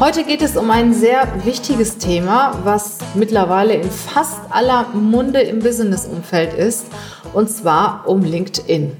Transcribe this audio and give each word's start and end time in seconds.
Heute 0.00 0.24
geht 0.24 0.42
es 0.42 0.56
um 0.56 0.72
ein 0.72 0.92
sehr 0.92 1.28
wichtiges 1.44 1.98
Thema, 1.98 2.58
was 2.64 2.98
mittlerweile 3.14 3.74
in 3.74 3.88
fast 3.88 4.40
aller 4.50 4.88
Munde 4.92 5.40
im 5.40 5.60
Business-Umfeld 5.60 6.52
ist, 6.52 6.86
und 7.32 7.48
zwar 7.48 8.02
um 8.08 8.24
LinkedIn. 8.24 8.90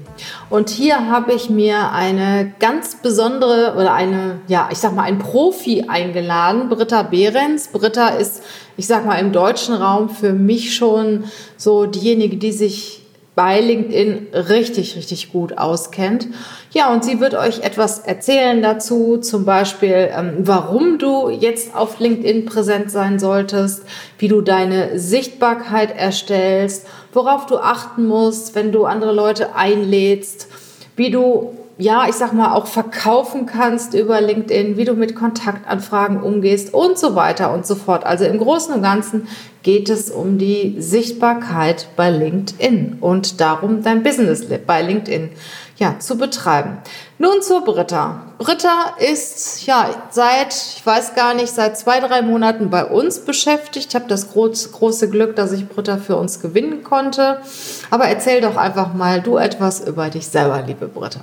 Und 0.49 0.69
hier 0.69 1.09
habe 1.09 1.33
ich 1.33 1.49
mir 1.49 1.91
eine 1.91 2.53
ganz 2.59 2.95
besondere 2.95 3.75
oder 3.75 3.93
eine, 3.93 4.39
ja, 4.47 4.69
ich 4.71 4.77
sag 4.77 4.95
mal, 4.95 5.03
ein 5.03 5.19
Profi 5.19 5.83
eingeladen, 5.89 6.69
Britta 6.69 7.03
Behrens. 7.03 7.67
Britta 7.67 8.07
ist, 8.07 8.41
ich 8.77 8.87
sag 8.87 9.05
mal, 9.05 9.19
im 9.19 9.33
deutschen 9.33 9.75
Raum 9.75 10.07
für 10.07 10.31
mich 10.31 10.75
schon 10.75 11.25
so 11.57 11.87
diejenige, 11.87 12.37
die 12.37 12.53
sich 12.53 13.04
bei 13.35 13.59
LinkedIn 13.59 14.27
richtig, 14.33 14.95
richtig 14.95 15.31
gut 15.31 15.57
auskennt. 15.57 16.27
Ja, 16.71 16.91
und 16.91 17.03
sie 17.03 17.19
wird 17.19 17.35
euch 17.35 17.59
etwas 17.59 17.99
erzählen 17.99 18.61
dazu, 18.61 19.17
zum 19.17 19.43
Beispiel, 19.43 20.09
ähm, 20.15 20.33
warum 20.39 20.97
du 20.97 21.29
jetzt 21.29 21.75
auf 21.75 21.99
LinkedIn 21.99 22.45
präsent 22.45 22.91
sein 22.91 23.19
solltest, 23.19 23.83
wie 24.17 24.29
du 24.29 24.41
deine 24.41 24.97
Sichtbarkeit 24.97 25.95
erstellst, 25.95 26.87
worauf 27.13 27.45
du 27.45 27.57
achten 27.57 28.07
musst, 28.07 28.55
wenn 28.55 28.71
du 28.71 28.85
andere 28.85 29.13
Leute 29.13 29.55
einlädst, 29.55 30.47
wie 30.95 31.11
du 31.11 31.57
ja, 31.77 32.07
ich 32.07 32.15
sag 32.15 32.31
mal, 32.31 32.53
auch 32.53 32.67
verkaufen 32.67 33.45
kannst 33.45 33.93
über 33.93 34.21
LinkedIn, 34.21 34.77
wie 34.77 34.85
du 34.85 34.93
mit 34.93 35.15
Kontaktanfragen 35.15 36.21
umgehst 36.21 36.73
und 36.73 36.97
so 36.97 37.15
weiter 37.15 37.53
und 37.53 37.67
so 37.67 37.75
fort. 37.75 38.05
Also 38.05 38.23
im 38.23 38.37
Großen 38.37 38.73
und 38.73 38.81
Ganzen 38.81 39.27
geht 39.61 39.89
es 39.89 40.09
um 40.09 40.37
die 40.37 40.77
Sichtbarkeit 40.79 41.87
bei 41.97 42.09
LinkedIn 42.11 42.99
und 43.01 43.41
darum, 43.41 43.83
dein 43.83 44.03
Business 44.03 44.45
bei 44.65 44.81
LinkedIn 44.81 45.31
ja, 45.77 45.99
zu 45.99 46.17
betreiben. 46.17 46.77
Nun 47.17 47.41
zur 47.41 47.65
Britta. 47.65 48.21
Britta 48.37 48.95
ist 48.97 49.65
ja 49.65 49.89
seit, 50.11 50.53
ich 50.53 50.85
weiß 50.85 51.15
gar 51.15 51.33
nicht, 51.33 51.53
seit 51.53 51.77
zwei, 51.77 51.99
drei 51.99 52.21
Monaten 52.21 52.69
bei 52.69 52.85
uns 52.85 53.19
beschäftigt. 53.19 53.87
Ich 53.89 53.95
habe 53.95 54.07
das 54.07 54.31
groß, 54.31 54.71
große 54.71 55.09
Glück, 55.09 55.35
dass 55.35 55.51
ich 55.51 55.67
Britta 55.67 55.97
für 55.97 56.15
uns 56.15 56.39
gewinnen 56.39 56.83
konnte. 56.83 57.41
Aber 57.89 58.05
erzähl 58.05 58.39
doch 58.39 58.55
einfach 58.55 58.93
mal 58.93 59.21
du 59.21 59.35
etwas 59.35 59.85
über 59.85 60.09
dich 60.09 60.27
selber, 60.27 60.63
liebe 60.65 60.87
Britta. 60.87 61.19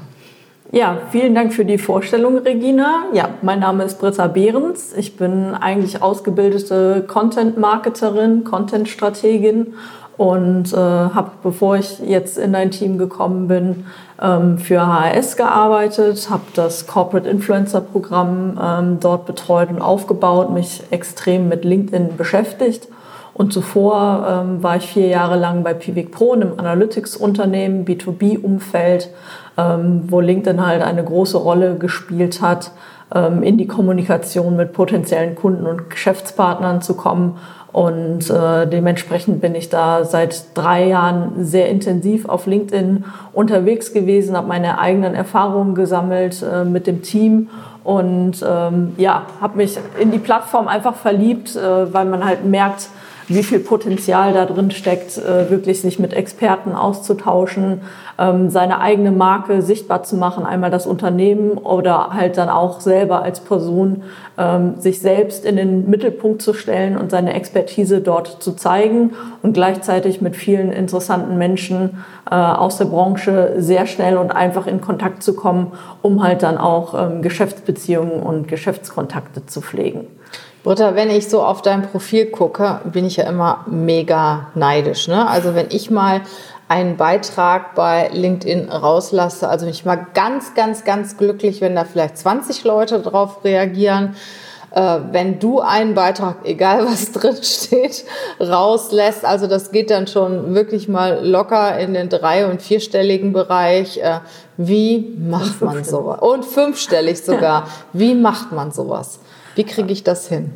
Ja, 0.75 0.97
vielen 1.11 1.34
Dank 1.34 1.53
für 1.53 1.67
die 1.67 1.77
Vorstellung, 1.77 2.39
Regina. 2.39 3.03
Ja, 3.12 3.28
mein 3.42 3.61
Name 3.61 3.84
ist 3.84 4.01
Britta 4.01 4.27
Behrens. 4.27 4.95
Ich 4.97 5.19
bin 5.19 5.55
eigentlich 5.55 6.01
ausgebildete 6.01 7.05
Content-Marketerin, 7.06 8.45
Content-Strategin 8.45 9.75
und 10.17 10.73
äh, 10.73 10.77
habe, 10.77 11.33
bevor 11.42 11.77
ich 11.77 11.98
jetzt 11.98 12.39
in 12.39 12.55
dein 12.55 12.70
Team 12.70 12.97
gekommen 12.97 13.48
bin, 13.48 13.84
ähm, 14.19 14.56
für 14.56 14.87
HRS 14.87 15.37
gearbeitet, 15.37 16.31
habe 16.31 16.45
das 16.55 16.86
Corporate 16.86 17.29
Influencer 17.29 17.83
Programm 17.83 18.58
ähm, 18.58 18.96
dort 18.98 19.27
betreut 19.27 19.69
und 19.69 19.83
aufgebaut, 19.83 20.55
mich 20.55 20.85
extrem 20.91 21.51
mit 21.51 21.67
LinkedIn 21.67 22.17
beschäftigt. 22.17 22.89
Und 23.35 23.53
zuvor 23.53 24.27
ähm, 24.29 24.63
war 24.63 24.77
ich 24.77 24.87
vier 24.87 25.09
Jahre 25.09 25.39
lang 25.39 25.63
bei 25.63 25.73
Pivik 25.73 26.13
Pro, 26.13 26.33
einem 26.33 26.53
Analytics-Unternehmen, 26.59 27.85
B2B-Umfeld, 27.87 29.11
ähm, 29.57 30.03
wo 30.09 30.20
LinkedIn 30.20 30.65
halt 30.65 30.83
eine 30.83 31.03
große 31.03 31.39
Rolle 31.39 31.77
gespielt 31.77 32.43
hat, 32.43 32.73
ähm, 33.15 33.43
in 33.43 33.57
die 33.57 33.67
Kommunikation 33.67 34.57
mit 34.57 34.73
potenziellen 34.73 35.35
Kunden 35.35 35.67
und 35.67 35.89
Geschäftspartnern 35.89 36.83
zu 36.83 36.95
kommen. 36.95 37.39
Und 37.73 38.29
äh, 38.29 38.67
dementsprechend 38.67 39.41
bin 39.41 39.55
ich 39.55 39.70
da 39.70 40.05
seit 40.05 40.45
drei 40.55 40.89
Jahren 40.89 41.43
sehr 41.43 41.70
intensiv 41.70 42.29
auf 42.29 42.47
LinkedIn 42.47 43.07
unterwegs 43.33 43.95
gewesen, 43.95 44.37
habe 44.37 44.47
meine 44.47 44.79
eigenen 44.79 45.14
Erfahrungen 45.14 45.75
gesammelt 45.75 46.43
äh, 46.43 46.64
mit 46.64 46.87
dem 46.87 47.01
Team 47.01 47.49
und 47.83 48.45
ähm, 48.47 48.93
ja, 48.99 49.23
habe 49.41 49.57
mich 49.57 49.79
in 49.99 50.11
die 50.11 50.19
Plattform 50.19 50.69
einfach 50.69 50.95
verliebt, 50.95 51.57
äh, 51.57 51.93
weil 51.93 52.05
man 52.05 52.25
halt 52.27 52.45
merkt, 52.45 52.91
wie 53.28 53.42
viel 53.42 53.60
Potenzial 53.60 54.33
da 54.33 54.44
drin 54.46 54.70
steckt, 54.70 55.18
äh, 55.18 55.50
wirklich 55.50 55.80
sich 55.80 55.98
mit 55.98 56.12
Experten 56.12 56.72
auszutauschen, 56.72 57.83
ähm, 58.18 58.50
seine 58.50 58.80
eigene 58.80 59.10
Marke 59.10 59.62
sichtbar 59.62 60.02
zu 60.02 60.16
machen, 60.16 60.44
einmal 60.44 60.70
das 60.70 60.86
Unternehmen 60.86 61.52
oder 61.52 62.12
halt 62.12 62.36
dann 62.36 62.48
auch 62.48 62.80
selber 62.80 63.22
als 63.22 63.40
Person 63.40 64.02
ähm, 64.38 64.74
sich 64.78 65.00
selbst 65.00 65.44
in 65.44 65.56
den 65.56 65.88
Mittelpunkt 65.88 66.42
zu 66.42 66.52
stellen 66.52 66.96
und 66.96 67.10
seine 67.10 67.34
Expertise 67.34 68.00
dort 68.00 68.42
zu 68.42 68.52
zeigen 68.52 69.12
und 69.42 69.54
gleichzeitig 69.54 70.20
mit 70.20 70.36
vielen 70.36 70.72
interessanten 70.72 71.39
Menschen 71.39 72.04
äh, 72.30 72.34
aus 72.34 72.78
der 72.78 72.86
Branche 72.86 73.54
sehr 73.58 73.86
schnell 73.86 74.16
und 74.16 74.30
einfach 74.30 74.66
in 74.66 74.80
Kontakt 74.80 75.22
zu 75.22 75.34
kommen, 75.34 75.72
um 76.02 76.22
halt 76.22 76.42
dann 76.42 76.58
auch 76.58 76.94
ähm, 76.94 77.22
Geschäftsbeziehungen 77.22 78.22
und 78.22 78.48
Geschäftskontakte 78.48 79.46
zu 79.46 79.60
pflegen. 79.60 80.06
Britta, 80.62 80.95
wenn 80.95 81.11
ich 81.11 81.28
so 81.28 81.42
auf 81.42 81.62
dein 81.62 81.83
Profil 81.83 82.27
gucke, 82.27 82.80
bin 82.84 83.05
ich 83.05 83.17
ja 83.17 83.24
immer 83.24 83.64
mega 83.67 84.48
neidisch. 84.55 85.08
Ne? 85.08 85.28
Also 85.28 85.55
wenn 85.56 85.67
ich 85.70 85.90
mal 85.90 86.20
einen 86.68 86.96
Beitrag 86.96 87.74
bei 87.74 88.08
LinkedIn 88.12 88.70
rauslasse, 88.70 89.48
also 89.48 89.67
bin 89.67 89.74
ich 89.74 89.84
mal 89.84 90.06
ganz, 90.14 90.55
ganz, 90.55 90.84
ganz 90.84 91.17
glücklich, 91.17 91.61
wenn 91.61 91.74
da 91.74 91.84
vielleicht 91.84 92.17
20 92.17 92.62
Leute 92.62 93.01
drauf 93.01 93.45
reagieren. 93.45 94.14
Äh, 94.70 95.01
wenn 95.11 95.39
du 95.39 95.61
einen 95.61 95.95
Beitrag, 95.95 96.36
egal 96.45 96.86
was 96.86 97.11
drin 97.12 97.36
steht, 97.42 98.05
rauslässt, 98.40 99.24
also 99.24 99.48
das 99.48 99.72
geht 99.72 99.90
dann 99.90 100.06
schon 100.06 100.55
wirklich 100.55 100.89
mal 100.89 101.27
locker 101.27 101.77
in 101.78 101.92
den 101.92 102.08
drei- 102.08 102.46
und 102.46 102.62
vierstelligen 102.62 103.33
Bereich. 103.33 103.98
Äh, 103.98 104.20
wie 104.56 105.14
macht 105.18 105.61
man 105.61 105.83
sowas? 105.83 106.20
Und 106.20 106.45
fünfstellig 106.45 107.22
sogar. 107.22 107.67
Wie 107.92 108.14
macht 108.14 108.52
man 108.52 108.70
sowas? 108.70 109.18
Wie 109.55 109.64
kriege 109.64 109.92
ich 109.92 110.05
das 110.05 110.29
hin? 110.29 110.51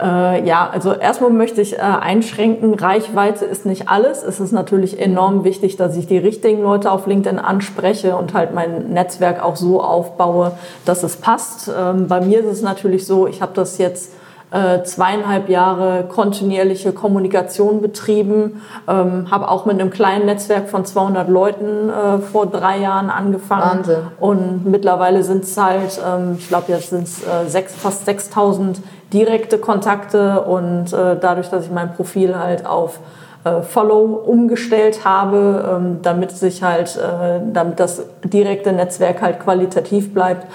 Äh, 0.00 0.46
ja, 0.46 0.68
also 0.70 0.92
erstmal 0.92 1.30
möchte 1.30 1.62
ich 1.62 1.74
äh, 1.74 1.80
einschränken, 1.80 2.74
Reichweite 2.74 3.46
ist 3.46 3.64
nicht 3.64 3.88
alles. 3.88 4.22
Es 4.22 4.40
ist 4.40 4.52
natürlich 4.52 5.00
enorm 5.00 5.44
wichtig, 5.44 5.76
dass 5.76 5.96
ich 5.96 6.06
die 6.06 6.18
richtigen 6.18 6.62
Leute 6.62 6.90
auf 6.90 7.06
LinkedIn 7.06 7.38
anspreche 7.38 8.14
und 8.16 8.34
halt 8.34 8.52
mein 8.52 8.90
Netzwerk 8.92 9.42
auch 9.42 9.56
so 9.56 9.82
aufbaue, 9.82 10.52
dass 10.84 11.02
es 11.02 11.16
passt. 11.16 11.70
Ähm, 11.74 12.08
bei 12.08 12.20
mir 12.20 12.40
ist 12.40 12.46
es 12.46 12.62
natürlich 12.62 13.06
so, 13.06 13.26
ich 13.26 13.40
habe 13.40 13.52
das 13.54 13.78
jetzt 13.78 14.12
äh, 14.50 14.82
zweieinhalb 14.84 15.48
Jahre 15.48 16.04
kontinuierliche 16.08 16.92
Kommunikation 16.92 17.82
betrieben, 17.82 18.62
ähm, 18.88 19.30
habe 19.30 19.48
auch 19.48 19.66
mit 19.66 19.80
einem 19.80 19.90
kleinen 19.90 20.26
Netzwerk 20.26 20.68
von 20.68 20.84
200 20.84 21.28
Leuten 21.28 21.90
äh, 21.90 22.18
vor 22.18 22.46
drei 22.46 22.78
Jahren 22.78 23.10
angefangen. 23.10 23.78
Wahnsinn. 23.78 23.98
Und 24.20 24.66
mittlerweile 24.66 25.22
sind 25.24 25.44
es 25.44 25.56
halt, 25.56 26.00
ähm, 26.06 26.36
ich 26.38 26.48
glaube, 26.48 26.72
jetzt 26.72 26.90
sind 26.90 27.08
es 27.08 27.22
äh, 27.22 27.48
sechs, 27.48 27.74
fast 27.74 28.06
6000 28.06 28.80
direkte 29.12 29.58
Kontakte 29.58 30.42
und 30.42 30.92
äh, 30.92 31.16
dadurch, 31.20 31.48
dass 31.48 31.64
ich 31.64 31.70
mein 31.70 31.94
Profil 31.94 32.38
halt 32.38 32.66
auf 32.66 33.00
äh, 33.44 33.62
Follow 33.62 34.22
umgestellt 34.26 35.04
habe, 35.04 35.76
ähm, 35.76 35.98
damit 36.02 36.32
sich 36.32 36.62
halt, 36.62 36.96
äh, 36.96 37.40
damit 37.52 37.80
das 37.80 38.02
direkte 38.24 38.72
Netzwerk 38.72 39.22
halt 39.22 39.40
qualitativ 39.40 40.12
bleibt, 40.12 40.46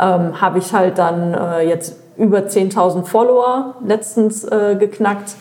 ähm, 0.00 0.40
habe 0.40 0.58
ich 0.58 0.72
halt 0.72 0.98
dann 0.98 1.34
äh, 1.34 1.60
jetzt 1.68 1.96
über 2.20 2.40
10.000 2.40 3.06
Follower 3.06 3.76
letztens 3.84 4.44
äh, 4.44 4.76
geknackt. 4.78 5.34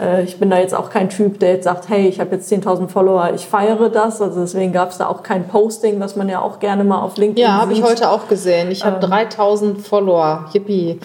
Äh, 0.00 0.24
ich 0.24 0.38
bin 0.38 0.50
da 0.50 0.58
jetzt 0.58 0.74
auch 0.74 0.90
kein 0.90 1.08
Typ, 1.08 1.40
der 1.40 1.54
jetzt 1.54 1.64
sagt, 1.64 1.88
hey, 1.88 2.06
ich 2.08 2.20
habe 2.20 2.34
jetzt 2.36 2.50
10.000 2.52 2.88
Follower, 2.88 3.30
ich 3.34 3.46
feiere 3.46 3.88
das. 3.88 4.20
Also 4.20 4.40
deswegen 4.40 4.72
gab 4.72 4.90
es 4.90 4.98
da 4.98 5.06
auch 5.06 5.22
kein 5.22 5.48
Posting, 5.48 6.00
was 6.00 6.16
man 6.16 6.28
ja 6.28 6.40
auch 6.40 6.60
gerne 6.60 6.84
mal 6.84 7.00
auf 7.00 7.16
LinkedIn 7.16 7.42
Ja, 7.42 7.60
habe 7.60 7.72
ich 7.72 7.82
heute 7.82 8.10
auch 8.10 8.28
gesehen. 8.28 8.70
Ich 8.70 8.84
habe 8.84 9.04
ähm, 9.04 9.10
3.000 9.10 9.78
Follower. 9.78 10.46
Yippie. 10.52 11.00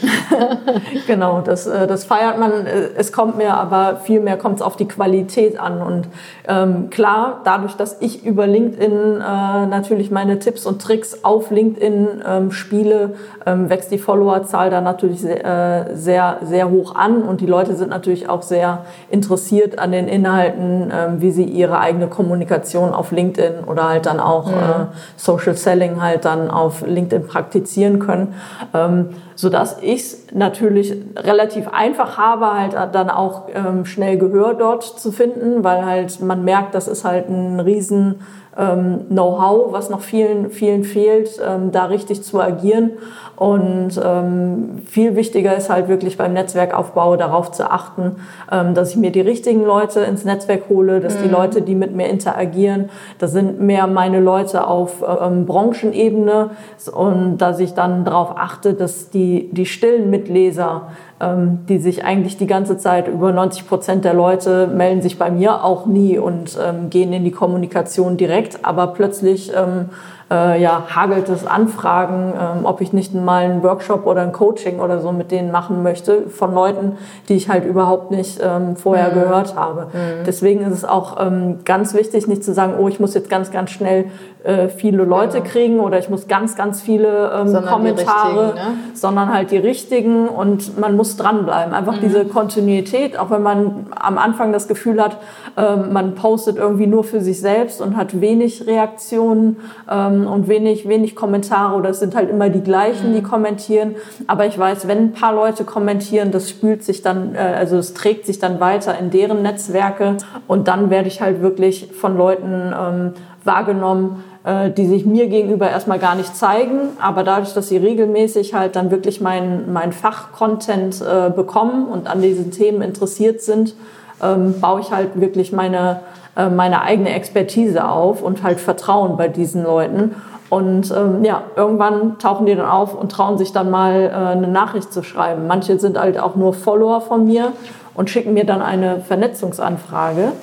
genau, 1.08 1.42
das, 1.42 1.68
äh, 1.68 1.88
das 1.88 2.04
feiert 2.04 2.40
man. 2.40 2.66
Äh, 2.66 2.90
es 2.98 3.12
kommt 3.12 3.38
mir 3.38 3.54
aber 3.54 3.98
viel 3.98 4.20
mehr 4.20 4.38
kommt 4.38 4.58
es 4.58 4.62
auf 4.62 4.76
die 4.76 4.88
Qualität 4.88 5.60
an. 5.60 5.82
Und 5.82 6.08
ähm, 6.48 6.90
klar, 6.90 7.42
dadurch, 7.44 7.76
dass 7.76 7.98
ich 8.02 8.26
über 8.26 8.48
LinkedIn 8.48 8.92
äh, 8.92 9.66
natürlich 9.68 10.12
meine 10.12 10.40
Tipps 10.40 10.66
und 10.66 10.82
Tricks 10.82 11.24
auf 11.24 11.52
LinkedIn 11.52 12.24
ähm, 12.28 12.52
spiele, 12.52 13.16
ähm, 13.46 13.70
wächst 13.70 13.92
die 13.92 13.98
Followerzahl 13.98 14.70
da 14.70 14.82
natürlich 14.82 15.22
sehr, 15.22 15.46
äh, 15.46 15.96
sehr, 15.96 16.38
sehr 16.44 16.70
hoch 16.70 16.96
an. 16.96 17.24
Und 17.24 17.42
die 17.42 17.46
Leute 17.46 17.76
sind 17.76 17.90
natürlich 17.90 18.30
auch 18.30 18.42
sehr 18.42 18.81
interessiert 19.10 19.80
an 19.80 19.92
den 19.92 20.08
Inhalten, 20.08 20.92
ähm, 20.94 21.22
wie 21.22 21.32
sie 21.32 21.44
ihre 21.44 21.80
eigene 21.80 22.08
Kommunikation 22.08 22.94
auf 22.94 23.12
LinkedIn 23.12 23.64
oder 23.66 23.90
halt 23.90 24.06
dann 24.06 24.20
auch 24.20 24.48
mhm. 24.48 24.54
äh, 24.54 24.86
Social 25.16 25.56
Selling 25.56 26.02
halt 26.02 26.26
dann 26.26 26.50
auf 26.50 26.86
LinkedIn 26.86 27.28
praktizieren 27.28 28.00
können. 28.00 28.34
Ähm, 28.74 29.10
sodass 29.36 29.78
ich 29.82 30.02
es 30.02 30.28
natürlich 30.34 30.96
relativ 31.16 31.68
einfach 31.68 32.18
habe, 32.18 32.54
halt 32.54 32.74
dann 32.94 33.10
auch 33.10 33.48
ähm, 33.54 33.86
schnell 33.86 34.18
Gehör 34.18 34.54
dort 34.54 34.84
zu 34.84 35.12
finden, 35.12 35.64
weil 35.64 35.86
halt 35.86 36.22
man 36.22 36.44
merkt, 36.44 36.76
das 36.76 36.88
ist 36.88 37.06
halt 37.06 37.28
ein 37.28 37.60
riesen 37.60 38.22
ähm, 38.58 39.06
Know-how, 39.10 39.72
was 39.72 39.90
noch 39.90 40.02
vielen, 40.02 40.52
vielen 40.52 40.84
fehlt, 40.84 41.40
ähm, 41.46 41.72
da 41.72 41.86
richtig 41.86 42.24
zu 42.24 42.40
agieren. 42.42 42.92
Und 43.36 44.00
ähm, 44.04 44.84
viel 44.86 45.16
wichtiger 45.16 45.56
ist 45.56 45.70
halt 45.70 45.88
wirklich 45.88 46.16
beim 46.16 46.34
Netzwerkaufbau 46.34 47.16
darauf 47.16 47.52
zu 47.52 47.72
achten, 47.72 48.18
ähm, 48.52 48.76
dass 48.76 48.92
ich 48.92 48.98
mir 48.98 49.12
die 49.12 49.22
richtigen 49.22 49.64
Leute 49.64 50.02
ins 50.02 50.26
Netzwerk 50.26 50.70
hole, 50.70 51.00
dass 51.00 51.18
mhm. 51.18 51.24
die 51.24 51.30
Leute, 51.30 51.62
die 51.64 51.74
mit 51.74 51.96
mir 51.96 52.08
interagieren, 52.08 52.90
das 53.18 53.32
sind 53.32 53.60
mehr 53.60 53.88
meine 53.88 54.20
Leute 54.20 54.68
auf 54.68 55.04
ähm, 55.22 55.46
Branchenebene 55.46 56.52
und 56.94 57.40
dass 57.40 57.60
ich 57.60 57.74
dann 57.74 58.06
darauf 58.06 58.38
achte, 58.38 58.76
dass 58.76 59.10
die, 59.10 59.50
die 59.52 59.66
stillen 59.66 60.12
Mitleser 60.12 60.90
ähm, 61.22 61.60
die 61.70 61.78
sich 61.78 62.04
eigentlich 62.04 62.38
die 62.38 62.48
ganze 62.48 62.78
Zeit 62.78 63.08
über 63.08 63.32
90 63.32 63.68
Prozent 63.68 64.06
der 64.06 64.14
Leute 64.14 64.68
melden 64.68 65.02
sich 65.02 65.20
bei 65.20 65.30
mir 65.30 65.64
auch 65.64 65.86
nie 65.86 66.18
und 66.18 66.58
ähm, 66.62 66.90
gehen 66.90 67.14
in 67.14 67.24
die 67.24 67.32
Kommunikation 67.32 68.18
direkt, 68.18 68.66
aber 68.66 68.88
plötzlich 68.88 69.52
ähm, 69.56 69.90
äh, 70.32 70.62
ja, 70.62 70.84
hagelt 70.96 71.28
es 71.28 71.46
Anfragen, 71.46 72.34
ähm, 72.40 72.66
ob 72.66 72.80
ich 72.80 72.94
nicht 72.94 73.14
mal 73.14 73.44
einen 73.44 73.64
Workshop 73.64 74.08
oder 74.08 74.22
ein 74.22 74.32
Coaching 74.32 74.80
oder 74.80 75.02
so 75.02 75.12
mit 75.12 75.30
denen 75.30 75.52
machen 75.52 75.84
möchte 75.84 76.30
von 76.30 76.54
Leuten, 76.54 76.94
die 77.28 77.36
ich 77.36 77.50
halt 77.50 77.66
überhaupt 77.66 78.12
nicht 78.12 78.40
ähm, 78.42 78.78
vorher 78.78 79.10
mhm. 79.10 79.16
gehört 79.16 79.56
habe. 79.58 79.88
Mhm. 79.88 80.24
Deswegen 80.26 80.62
ist 80.62 80.74
es 80.74 80.86
auch 80.86 81.18
ähm, 81.20 81.60
ganz 81.66 81.94
wichtig, 81.94 82.28
nicht 82.28 82.46
zu 82.46 82.54
sagen, 82.54 82.76
oh, 82.80 82.88
ich 82.88 83.00
muss 83.00 83.14
jetzt 83.14 83.30
ganz, 83.30 83.52
ganz 83.52 83.72
schnell 83.72 84.06
äh, 84.44 84.70
viele 84.70 85.04
Leute 85.04 85.38
ja. 85.38 85.44
kriegen 85.44 85.80
oder 85.80 86.00
ich 86.00 86.10
muss 86.10 86.28
ganz, 86.28 86.56
ganz 86.56 86.82
viele 86.82 87.32
ähm, 87.32 87.50
sondern 87.50 87.74
Kommentare, 87.74 88.54
ne? 88.56 88.62
sondern 88.96 89.32
halt 89.32 89.52
die 89.52 89.58
richtigen 89.58 90.28
und 90.28 90.80
man 90.80 90.96
muss 90.96 91.16
dranbleiben. 91.16 91.74
Einfach 91.74 91.98
mhm. 91.98 92.02
diese 92.02 92.26
Kontinuität, 92.26 93.20
auch 93.20 93.30
wenn 93.30 93.44
man 93.44 93.88
am 93.92 94.18
Anfang 94.18 94.52
das 94.52 94.68
Gefühl 94.68 95.02
hat, 95.02 95.18
ähm, 95.58 95.94
man 95.94 96.16
postet 96.16 96.58
irgendwie 96.58 96.88
nur 96.88 97.04
für 97.04 97.22
sich 97.22 97.40
selbst 97.40 97.82
und 97.82 97.96
hat 97.96 98.20
wenig 98.20 98.66
Reaktionen 98.66 99.58
ähm, 99.90 100.26
und 100.26 100.48
wenig, 100.48 100.88
wenig 100.88 101.16
Kommentare 101.16 101.76
oder 101.76 101.90
es 101.90 102.00
sind 102.00 102.16
halt 102.16 102.30
immer 102.30 102.50
die 102.50 102.62
gleichen, 102.62 103.14
die 103.14 103.22
mhm. 103.22 103.26
kommentieren. 103.26 103.96
Aber 104.26 104.48
ich 104.48 104.58
weiß, 104.58 104.88
wenn 104.88 104.98
ein 104.98 105.12
paar 105.12 105.36
Leute 105.36 105.66
kommentieren, 105.66 106.32
das 106.32 106.50
spült 106.50 106.84
sich 106.84 107.04
dann, 107.04 107.36
äh, 107.36 107.38
also 107.38 107.78
es 107.78 107.94
trägt 107.94 108.26
sich 108.26 108.40
dann 108.40 108.60
weiter 108.60 108.98
in 108.98 109.12
deren 109.12 109.44
Netzwerke 109.44 110.18
und 110.48 110.68
dann 110.68 110.90
werde 110.90 111.10
ich 111.10 111.22
halt 111.22 111.44
wirklich 111.44 111.90
von 111.94 112.18
Leuten 112.18 112.74
ähm, 112.76 113.14
wahrgenommen, 113.44 114.24
äh, 114.44 114.72
die 114.72 114.86
sich 114.86 115.06
mir 115.06 115.28
gegenüber 115.28 115.70
erstmal 115.70 116.00
gar 116.00 116.16
nicht 116.16 116.36
zeigen, 116.36 116.90
aber 117.02 117.24
dadurch, 117.24 117.54
dass 117.54 117.70
sie 117.70 117.78
regelmäßig 117.78 118.54
halt 118.54 118.76
dann 118.76 118.92
wirklich 118.92 119.22
mein, 119.22 119.72
mein 119.72 119.92
Fachcontent 119.92 121.02
äh, 121.02 121.30
bekommen 121.30 121.88
und 121.88 122.10
an 122.10 122.22
diesen 122.22 122.52
Themen 122.52 122.82
interessiert 122.82 123.42
sind, 123.42 123.76
ähm, 124.22 124.60
baue 124.60 124.82
ich 124.82 124.92
halt 124.92 125.20
wirklich 125.20 125.52
meine, 125.52 126.02
äh, 126.36 126.50
meine 126.50 126.82
eigene 126.82 127.14
Expertise 127.14 127.88
auf 127.88 128.22
und 128.22 128.44
halt 128.44 128.60
Vertrauen 128.60 129.18
bei 129.18 129.28
diesen 129.28 129.64
Leuten. 129.64 130.16
Und 130.50 130.92
ähm, 130.92 131.24
ja, 131.24 131.44
irgendwann 131.56 132.20
tauchen 132.20 132.46
die 132.46 132.56
dann 132.56 132.68
auf 132.68 132.94
und 132.94 133.12
trauen 133.12 133.38
sich 133.38 133.54
dann 133.54 133.72
mal 133.72 134.12
äh, 134.12 134.38
eine 134.38 134.50
Nachricht 134.50 134.92
zu 134.92 135.02
schreiben. 135.02 135.48
Manche 135.48 135.80
sind 135.80 135.98
halt 135.98 136.20
auch 136.20 136.36
nur 136.36 136.54
Follower 136.54 137.00
von 137.00 137.26
mir 137.26 137.54
und 137.94 138.10
schicken 138.10 138.34
mir 138.34 138.46
dann 138.46 138.62
eine 138.62 139.00
Vernetzungsanfrage 139.00 140.34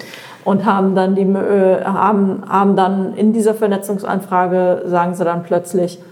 und 0.49 0.65
haben 0.65 0.95
dann 0.95 1.15
die 1.15 1.23
äh, 1.23 1.85
haben, 1.85 2.43
haben 2.49 2.75
dann 2.75 3.12
in 3.15 3.35
dieser 3.35 3.53
Vernetzungsanfrage 3.53 4.85
sagen 4.87 5.15
sie 5.15 5.23
dann 5.23 5.43
plötzlich 5.43 6.03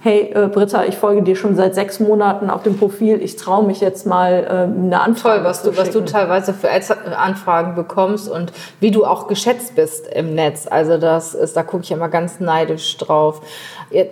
hey 0.00 0.30
äh, 0.32 0.46
Britta, 0.46 0.84
ich 0.84 0.96
folge 0.96 1.22
dir 1.22 1.34
schon 1.34 1.56
seit 1.56 1.74
sechs 1.74 1.98
Monaten 1.98 2.50
auf 2.50 2.62
dem 2.62 2.78
Profil, 2.78 3.20
ich 3.20 3.36
traue 3.36 3.66
mich 3.66 3.80
jetzt 3.80 4.06
mal 4.06 4.44
äh, 4.44 4.86
eine 4.86 5.00
Anfrage 5.00 5.38
Toll, 5.38 5.44
was 5.44 5.62
du, 5.62 5.76
was 5.76 5.90
du 5.90 6.04
teilweise 6.04 6.54
für 6.54 6.70
Anfragen 7.16 7.74
bekommst 7.74 8.30
und 8.30 8.52
wie 8.78 8.92
du 8.92 9.04
auch 9.04 9.26
geschätzt 9.26 9.74
bist 9.74 10.06
im 10.06 10.34
Netz. 10.34 10.68
Also 10.70 10.96
das 10.98 11.34
ist, 11.34 11.56
da 11.56 11.64
gucke 11.64 11.82
ich 11.82 11.90
immer 11.90 12.08
ganz 12.08 12.38
neidisch 12.38 12.96
drauf. 12.98 13.42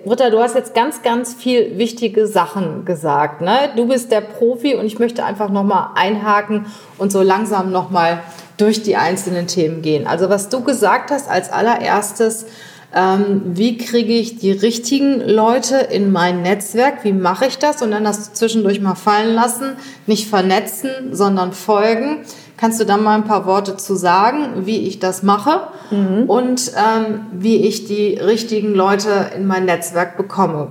Britta, 0.05 0.31
du 0.31 0.41
hast 0.41 0.57
jetzt 0.57 0.75
ganz, 0.75 1.03
ganz 1.03 1.35
viel 1.35 1.79
wichtige 1.79 2.27
Sachen 2.27 2.85
gesagt. 2.85 3.41
Ne? 3.41 3.57
Du 3.77 3.87
bist 3.87 4.11
der 4.11 4.23
Profi 4.23 4.75
und 4.75 4.87
ich 4.87 4.99
möchte 4.99 5.25
einfach 5.25 5.51
nochmal 5.51 5.91
einhaken 5.95 6.67
und 6.99 7.13
so 7.13 7.23
langsam 7.23 7.71
nochmal 7.71 8.21
durch 8.57 8.83
die 8.83 8.97
einzelnen 8.97 9.47
Themen 9.47 9.83
gehen. 9.83 10.07
Also 10.07 10.31
was 10.31 10.49
du 10.49 10.63
gesagt 10.65 11.11
hast 11.11 11.31
als 11.31 11.53
allererstes, 11.53 12.47
ähm, 12.95 13.43
wie 13.45 13.77
kriege 13.77 14.13
ich 14.13 14.39
die 14.39 14.53
richtigen 14.53 15.21
Leute 15.21 15.77
in 15.77 16.13
mein 16.13 16.43
Netzwerk, 16.43 17.05
wie 17.05 17.13
mache 17.13 17.47
ich 17.47 17.59
das 17.59 17.83
und 17.83 17.91
dann 17.91 18.07
hast 18.07 18.31
du 18.31 18.35
zwischendurch 18.35 18.81
mal 18.81 18.95
fallen 18.95 19.35
lassen, 19.35 19.77
nicht 20.07 20.29
vernetzen, 20.29 20.91
sondern 21.13 21.53
folgen. 21.53 22.25
Kannst 22.57 22.81
du 22.81 22.85
da 22.85 22.97
mal 22.97 23.17
ein 23.17 23.25
paar 23.25 23.45
Worte 23.45 23.77
zu 23.77 23.97
sagen, 23.97 24.67
wie 24.67 24.87
ich 24.87 24.99
das 24.99 25.23
mache 25.23 25.69
mhm. 25.91 26.25
und 26.25 26.73
ähm, 26.75 27.27
wie 27.33 27.67
ich 27.67 27.87
die 27.87 28.15
richtigen 28.15 28.75
Leute 28.75 29.31
in 29.37 29.47
mein 29.47 29.67
Netzwerk 29.67 30.17
bekomme? 30.17 30.69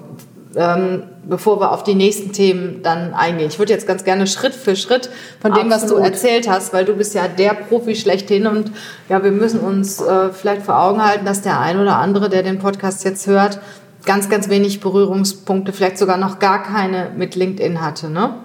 Ähm, 0.58 1.04
bevor 1.28 1.60
wir 1.60 1.72
auf 1.72 1.84
die 1.84 1.96
nächsten 1.96 2.32
Themen 2.32 2.82
dann 2.82 3.14
eingehen. 3.14 3.48
Ich 3.48 3.60
würde 3.60 3.74
jetzt 3.74 3.86
ganz 3.88 4.06
gerne 4.06 4.26
Schritt 4.26 4.54
für 4.54 4.78
Schritt 4.78 5.10
von 5.42 5.54
dem, 5.54 5.72
Absolut. 5.72 5.82
was 5.82 5.90
du 5.90 5.96
erzählt 5.98 6.50
hast, 6.50 6.72
weil 6.72 6.86
du 6.86 6.94
bist 6.94 7.14
ja 7.14 7.28
der 7.28 7.54
Profi 7.56 7.96
schlechthin 7.96 8.48
und 8.48 8.72
ja, 9.10 9.22
wir 9.22 9.32
müssen 9.32 9.60
uns 9.60 10.00
äh, 10.00 10.30
vielleicht 10.32 10.62
vor 10.62 10.80
Augen 10.80 11.04
halten, 11.04 11.26
dass 11.26 11.42
der 11.42 11.60
ein 11.60 11.80
oder 11.80 11.98
andere, 11.98 12.30
der 12.30 12.42
den 12.42 12.60
Podcast 12.60 13.04
jetzt 13.04 13.28
hört, 13.28 13.60
ganz, 14.06 14.30
ganz 14.30 14.48
wenig 14.48 14.80
Berührungspunkte, 14.80 15.74
vielleicht 15.74 15.98
sogar 15.98 16.18
noch 16.18 16.40
gar 16.40 16.64
keine 16.64 17.12
mit 17.18 17.36
LinkedIn 17.36 17.82
hatte, 17.82 18.10
ne? 18.10 18.36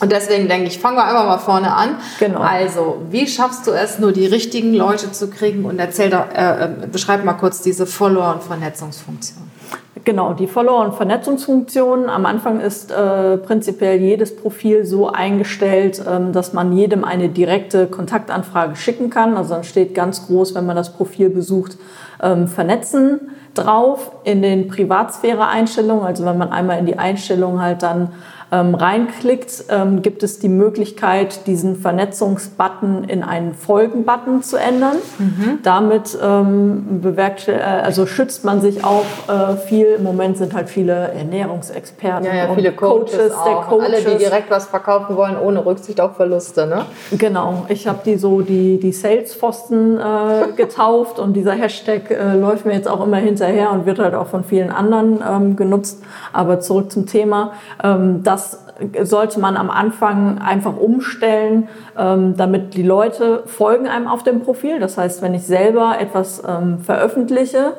Und 0.00 0.10
deswegen 0.10 0.48
denke 0.48 0.68
ich, 0.68 0.78
fangen 0.78 0.96
wir 0.96 1.04
einfach 1.04 1.26
mal 1.26 1.38
vorne 1.38 1.74
an. 1.74 1.96
Genau. 2.18 2.40
Also, 2.40 3.02
wie 3.10 3.28
schaffst 3.28 3.66
du 3.66 3.72
es, 3.72 3.98
nur 3.98 4.12
die 4.12 4.26
richtigen 4.26 4.72
Leute 4.72 5.12
zu 5.12 5.28
kriegen? 5.28 5.66
Und 5.66 5.78
erzähl 5.78 6.08
doch, 6.08 6.24
äh, 6.34 6.64
äh 6.64 6.86
beschreib 6.90 7.24
mal 7.24 7.34
kurz 7.34 7.60
diese 7.60 7.86
Follower- 7.86 8.32
und 8.32 8.42
Vernetzungsfunktion. 8.42 9.51
Genau, 10.04 10.32
die 10.32 10.46
Follower- 10.46 10.84
und 10.84 10.94
Vernetzungsfunktion. 10.94 12.08
Am 12.08 12.24
Anfang 12.24 12.60
ist 12.60 12.90
äh, 12.90 13.36
prinzipiell 13.36 14.00
jedes 14.00 14.34
Profil 14.34 14.86
so 14.86 15.08
eingestellt, 15.08 16.02
ähm, 16.08 16.32
dass 16.32 16.54
man 16.54 16.72
jedem 16.72 17.04
eine 17.04 17.28
direkte 17.28 17.86
Kontaktanfrage 17.88 18.74
schicken 18.74 19.10
kann. 19.10 19.36
Also 19.36 19.54
dann 19.54 19.64
steht 19.64 19.94
ganz 19.94 20.26
groß, 20.26 20.54
wenn 20.54 20.64
man 20.64 20.76
das 20.76 20.94
Profil 20.94 21.28
besucht, 21.28 21.76
ähm, 22.22 22.48
vernetzen 22.48 23.20
drauf 23.54 24.12
in 24.24 24.42
den 24.42 24.68
Privatsphäre-Einstellungen. 24.68 26.04
Also 26.04 26.24
wenn 26.24 26.38
man 26.38 26.52
einmal 26.52 26.78
in 26.78 26.86
die 26.86 26.98
Einstellungen 26.98 27.60
halt 27.60 27.82
dann 27.82 28.10
ähm, 28.52 28.74
reinklickt, 28.74 29.64
ähm, 29.70 30.02
gibt 30.02 30.22
es 30.22 30.38
die 30.38 30.50
Möglichkeit, 30.50 31.46
diesen 31.46 31.76
Vernetzungsbutton 31.76 33.04
in 33.04 33.22
einen 33.22 33.54
Folgen-Button 33.54 34.42
zu 34.42 34.58
ändern. 34.58 34.96
Mhm. 35.18 35.60
Damit 35.62 36.16
ähm, 36.22 37.00
bewirkt, 37.00 37.48
äh, 37.48 37.54
also 37.54 38.04
schützt 38.04 38.44
man 38.44 38.60
sich 38.60 38.84
auch 38.84 39.06
äh, 39.28 39.56
viel. 39.56 39.86
Im 39.96 40.02
Moment 40.02 40.36
sind 40.36 40.52
halt 40.52 40.68
viele 40.68 40.92
Ernährungsexperten 40.92 42.26
ja, 42.26 42.34
ja, 42.34 42.54
viele 42.54 42.72
Coaches, 42.72 43.12
Coaches 43.12 43.44
der 43.46 43.54
Coaches. 43.54 43.86
Alle, 43.86 44.00
die 44.02 44.18
direkt 44.18 44.50
was 44.50 44.66
verkaufen 44.66 45.16
wollen, 45.16 45.38
ohne 45.38 45.64
Rücksicht 45.64 45.98
auf 45.98 46.16
Verluste. 46.16 46.66
Ne? 46.66 46.84
Genau, 47.16 47.64
ich 47.70 47.88
habe 47.88 48.00
die 48.04 48.18
so 48.18 48.42
die, 48.42 48.78
die 48.78 48.92
Sales-Pfosten 48.92 49.98
äh, 49.98 50.52
getauft 50.56 51.18
und 51.18 51.32
dieser 51.32 51.52
Hashtag 51.52 52.10
äh, 52.10 52.34
läuft 52.34 52.66
mir 52.66 52.74
jetzt 52.74 52.88
auch 52.88 53.02
immer 53.02 53.18
hinterher 53.42 53.70
und 53.70 53.86
wird 53.86 53.98
halt 53.98 54.14
auch 54.14 54.28
von 54.28 54.44
vielen 54.44 54.70
anderen 54.70 55.20
ähm, 55.28 55.56
genutzt. 55.56 56.02
Aber 56.32 56.60
zurück 56.60 56.90
zum 56.92 57.06
Thema. 57.06 57.52
Ähm, 57.82 58.22
das 58.22 58.64
sollte 59.02 59.38
man 59.38 59.56
am 59.56 59.70
Anfang 59.70 60.38
einfach 60.38 60.76
umstellen, 60.76 61.68
ähm, 61.98 62.36
damit 62.36 62.74
die 62.74 62.82
Leute 62.82 63.44
folgen 63.46 63.86
einem 63.86 64.08
auf 64.08 64.22
dem 64.22 64.40
Profil. 64.40 64.80
Das 64.80 64.98
heißt, 64.98 65.22
wenn 65.22 65.34
ich 65.34 65.44
selber 65.44 65.96
etwas 66.00 66.42
ähm, 66.46 66.78
veröffentliche, 66.80 67.74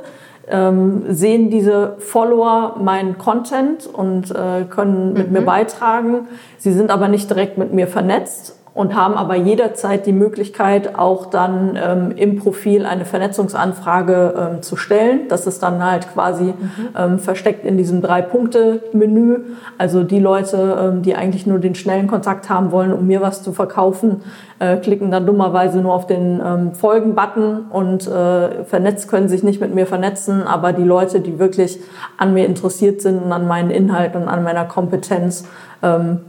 ähm, 0.49 1.03
sehen 1.07 1.49
diese 1.49 1.95
Follower 1.99 2.75
meinen 2.77 3.17
Content 3.17 3.87
und 3.87 4.31
äh, 4.31 4.65
können 4.69 5.13
mit 5.13 5.27
mhm. 5.27 5.33
mir 5.33 5.41
beitragen. 5.41 6.27
Sie 6.57 6.73
sind 6.73 6.91
aber 6.91 7.07
nicht 7.07 7.29
direkt 7.29 7.57
mit 7.57 7.73
mir 7.73 7.87
vernetzt 7.87 8.62
und 8.75 8.95
haben 8.95 9.13
aber 9.13 9.35
jederzeit 9.35 10.07
die 10.07 10.13
Möglichkeit, 10.13 10.97
auch 10.97 11.27
dann 11.27 11.77
ähm, 11.81 12.11
im 12.15 12.37
Profil 12.37 12.87
eine 12.87 13.05
Vernetzungsanfrage 13.05 14.33
ähm, 14.35 14.61
zu 14.63 14.77
stellen. 14.77 15.27
Das 15.29 15.45
ist 15.45 15.61
dann 15.61 15.83
halt 15.83 16.11
quasi 16.11 16.45
mhm. 16.45 16.55
ähm, 16.97 17.19
versteckt 17.19 17.65
in 17.65 17.77
diesem 17.77 18.01
Drei-Punkte-Menü. 18.01 19.41
Also 19.77 20.03
die 20.03 20.19
Leute, 20.19 20.77
ähm, 20.79 21.01
die 21.03 21.15
eigentlich 21.15 21.45
nur 21.45 21.59
den 21.59 21.75
schnellen 21.75 22.07
Kontakt 22.07 22.49
haben 22.49 22.71
wollen, 22.71 22.93
um 22.93 23.05
mir 23.05 23.21
was 23.21 23.43
zu 23.43 23.53
verkaufen, 23.53 24.21
äh, 24.57 24.77
klicken 24.77 25.11
dann 25.11 25.27
dummerweise 25.27 25.79
nur 25.79 25.93
auf 25.93 26.07
den 26.07 26.41
ähm, 26.43 26.73
Folgen-Button 26.73 27.65
und 27.69 28.07
äh, 28.07 28.63
vernetzt 28.63 29.07
können 29.07 29.29
sich 29.29 29.43
nicht 29.43 29.61
mit 29.61 29.75
mir 29.75 29.85
vernetzen. 29.85 30.41
Aber 30.47 30.73
die 30.73 30.83
Leute, 30.83 31.19
die 31.19 31.37
wirklich 31.37 31.79
an 32.17 32.33
mir 32.33 32.47
interessiert 32.47 33.01
sind 33.01 33.21
und 33.21 33.31
an 33.31 33.47
meinen 33.47 33.69
Inhalten 33.69 34.23
und 34.23 34.29
an 34.29 34.41
meiner 34.41 34.65
Kompetenz, 34.65 35.45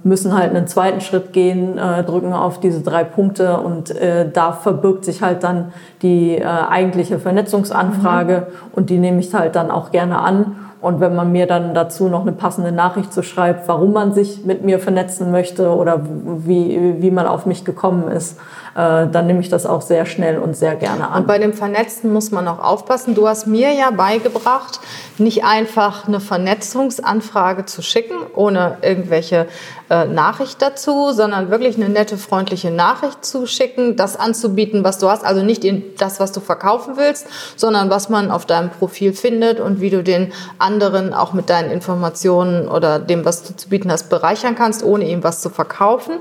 müssen 0.03 0.37
halt 0.37 0.55
einen 0.55 0.67
zweiten 0.67 1.01
Schritt 1.01 1.33
gehen, 1.33 1.79
äh, 1.79 2.03
drücken 2.03 2.33
auf 2.33 2.59
diese 2.59 2.81
drei 2.81 3.05
Punkte 3.05 3.59
und 3.59 3.91
äh, 3.91 4.29
da 4.31 4.53
verbirgt 4.53 5.05
sich 5.05 5.23
halt 5.23 5.45
dann 5.45 5.73
die 6.03 6.37
äh, 6.37 6.45
eigentliche 6.45 7.19
Vernetzungsanfrage 7.19 8.49
mhm. 8.49 8.69
und 8.73 8.91
die 8.91 8.99
nehme 8.99 9.21
ich 9.21 9.33
halt 9.33 9.55
dann 9.55 9.71
auch 9.71 9.93
gerne 9.93 10.19
an 10.19 10.57
Und 10.85 11.01
wenn 11.01 11.15
man 11.15 11.33
mir 11.33 11.47
dann 11.47 11.73
dazu 11.73 12.09
noch 12.11 12.23
eine 12.23 12.33
passende 12.33 12.71
Nachricht 12.71 13.11
so 13.11 13.23
schreibt, 13.23 13.67
warum 13.69 13.95
man 13.95 14.13
sich 14.13 14.45
mit 14.45 14.65
mir 14.65 14.79
vernetzen 14.79 15.31
möchte 15.31 15.75
oder 15.75 16.03
wie, 16.45 16.97
wie 16.99 17.11
man 17.11 17.27
auf 17.27 17.47
mich 17.47 17.65
gekommen 17.65 18.09
ist, 18.09 18.39
äh, 18.75 19.07
dann 19.07 19.27
nehme 19.27 19.41
ich 19.41 19.49
das 19.49 19.67
auch 19.67 19.83
sehr 19.83 20.05
schnell 20.05 20.39
und 20.39 20.57
sehr 20.57 20.75
gerne 20.75 21.09
an. 21.09 21.23
Und 21.23 21.29
bei 21.29 21.39
dem 21.39 21.53
Vernetzen 21.53 22.13
muss 22.13 22.31
man 22.33 22.49
auch 22.49 22.59
aufpassen. 22.59 23.15
Du 23.15 23.29
hast 23.29 23.47
mir 23.47 23.73
ja 23.73 23.91
beigebracht, 23.91 24.81
nicht 25.19 25.45
einfach 25.45 26.09
eine 26.09 26.19
Vernetzungsanfrage 26.19 27.67
zu 27.67 27.83
schicken, 27.83 28.17
ohne 28.35 28.79
irgendwelche 28.83 29.47
äh, 29.91 30.07
Nachricht 30.07 30.61
dazu, 30.61 31.13
sondern 31.13 31.51
wirklich 31.51 31.77
eine 31.77 31.89
nette, 31.89 32.19
freundliche 32.19 32.73
Nachricht 32.73 33.25
zu 33.25 33.47
schicken, 33.47 33.97
das 33.97 34.17
anzubieten, 34.17 34.83
was 34.83 34.99
du 34.99 35.09
hast. 35.09 35.25
Also 35.25 35.43
nicht 35.43 35.65
das, 36.01 36.19
was 36.19 36.33
du 36.33 36.41
verkaufen 36.41 36.95
willst, 36.97 37.29
sondern 37.57 37.91
was 37.91 38.09
man 38.09 38.33
auf 38.33 38.45
deinem 38.45 38.71
Profil 38.71 39.13
findet 39.13 39.61
und 39.61 39.81
wie 39.81 39.91
du 39.91 40.03
den 40.03 40.33
anderen 40.59 41.15
auch 41.15 41.33
mit 41.33 41.49
deinen 41.49 41.71
Informationen 41.71 42.69
oder 42.69 42.99
dem, 42.99 43.25
was 43.25 43.45
du 43.45 43.55
zu 43.55 43.69
bieten 43.69 43.93
hast, 43.93 44.11
bereichern 44.11 44.57
kannst, 44.57 44.83
ohne 44.83 45.09
ihm 45.09 45.23
was 45.23 45.41
zu 45.41 45.49
verkaufen. 45.49 46.15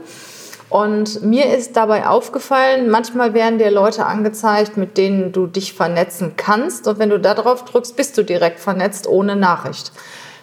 Und 0.73 1.21
mir 1.21 1.55
ist 1.55 1.77
dabei 1.77 2.07
aufgefallen, 2.07 2.89
manchmal 2.89 3.35
werden 3.35 3.59
dir 3.59 3.69
Leute 3.69 4.07
angezeigt, 4.07 4.75
mit 4.75 4.97
denen 4.97 5.31
du 5.31 5.45
dich 5.45 5.73
vernetzen 5.73 6.33
kannst. 6.35 6.87
Und 6.87 6.97
wenn 6.97 7.11
du 7.11 7.19
da 7.19 7.35
drauf 7.35 7.63
drückst, 7.63 7.95
bist 7.95 8.17
du 8.17 8.23
direkt 8.23 8.59
vernetzt 8.59 9.05
ohne 9.05 9.35
Nachricht. 9.35 9.91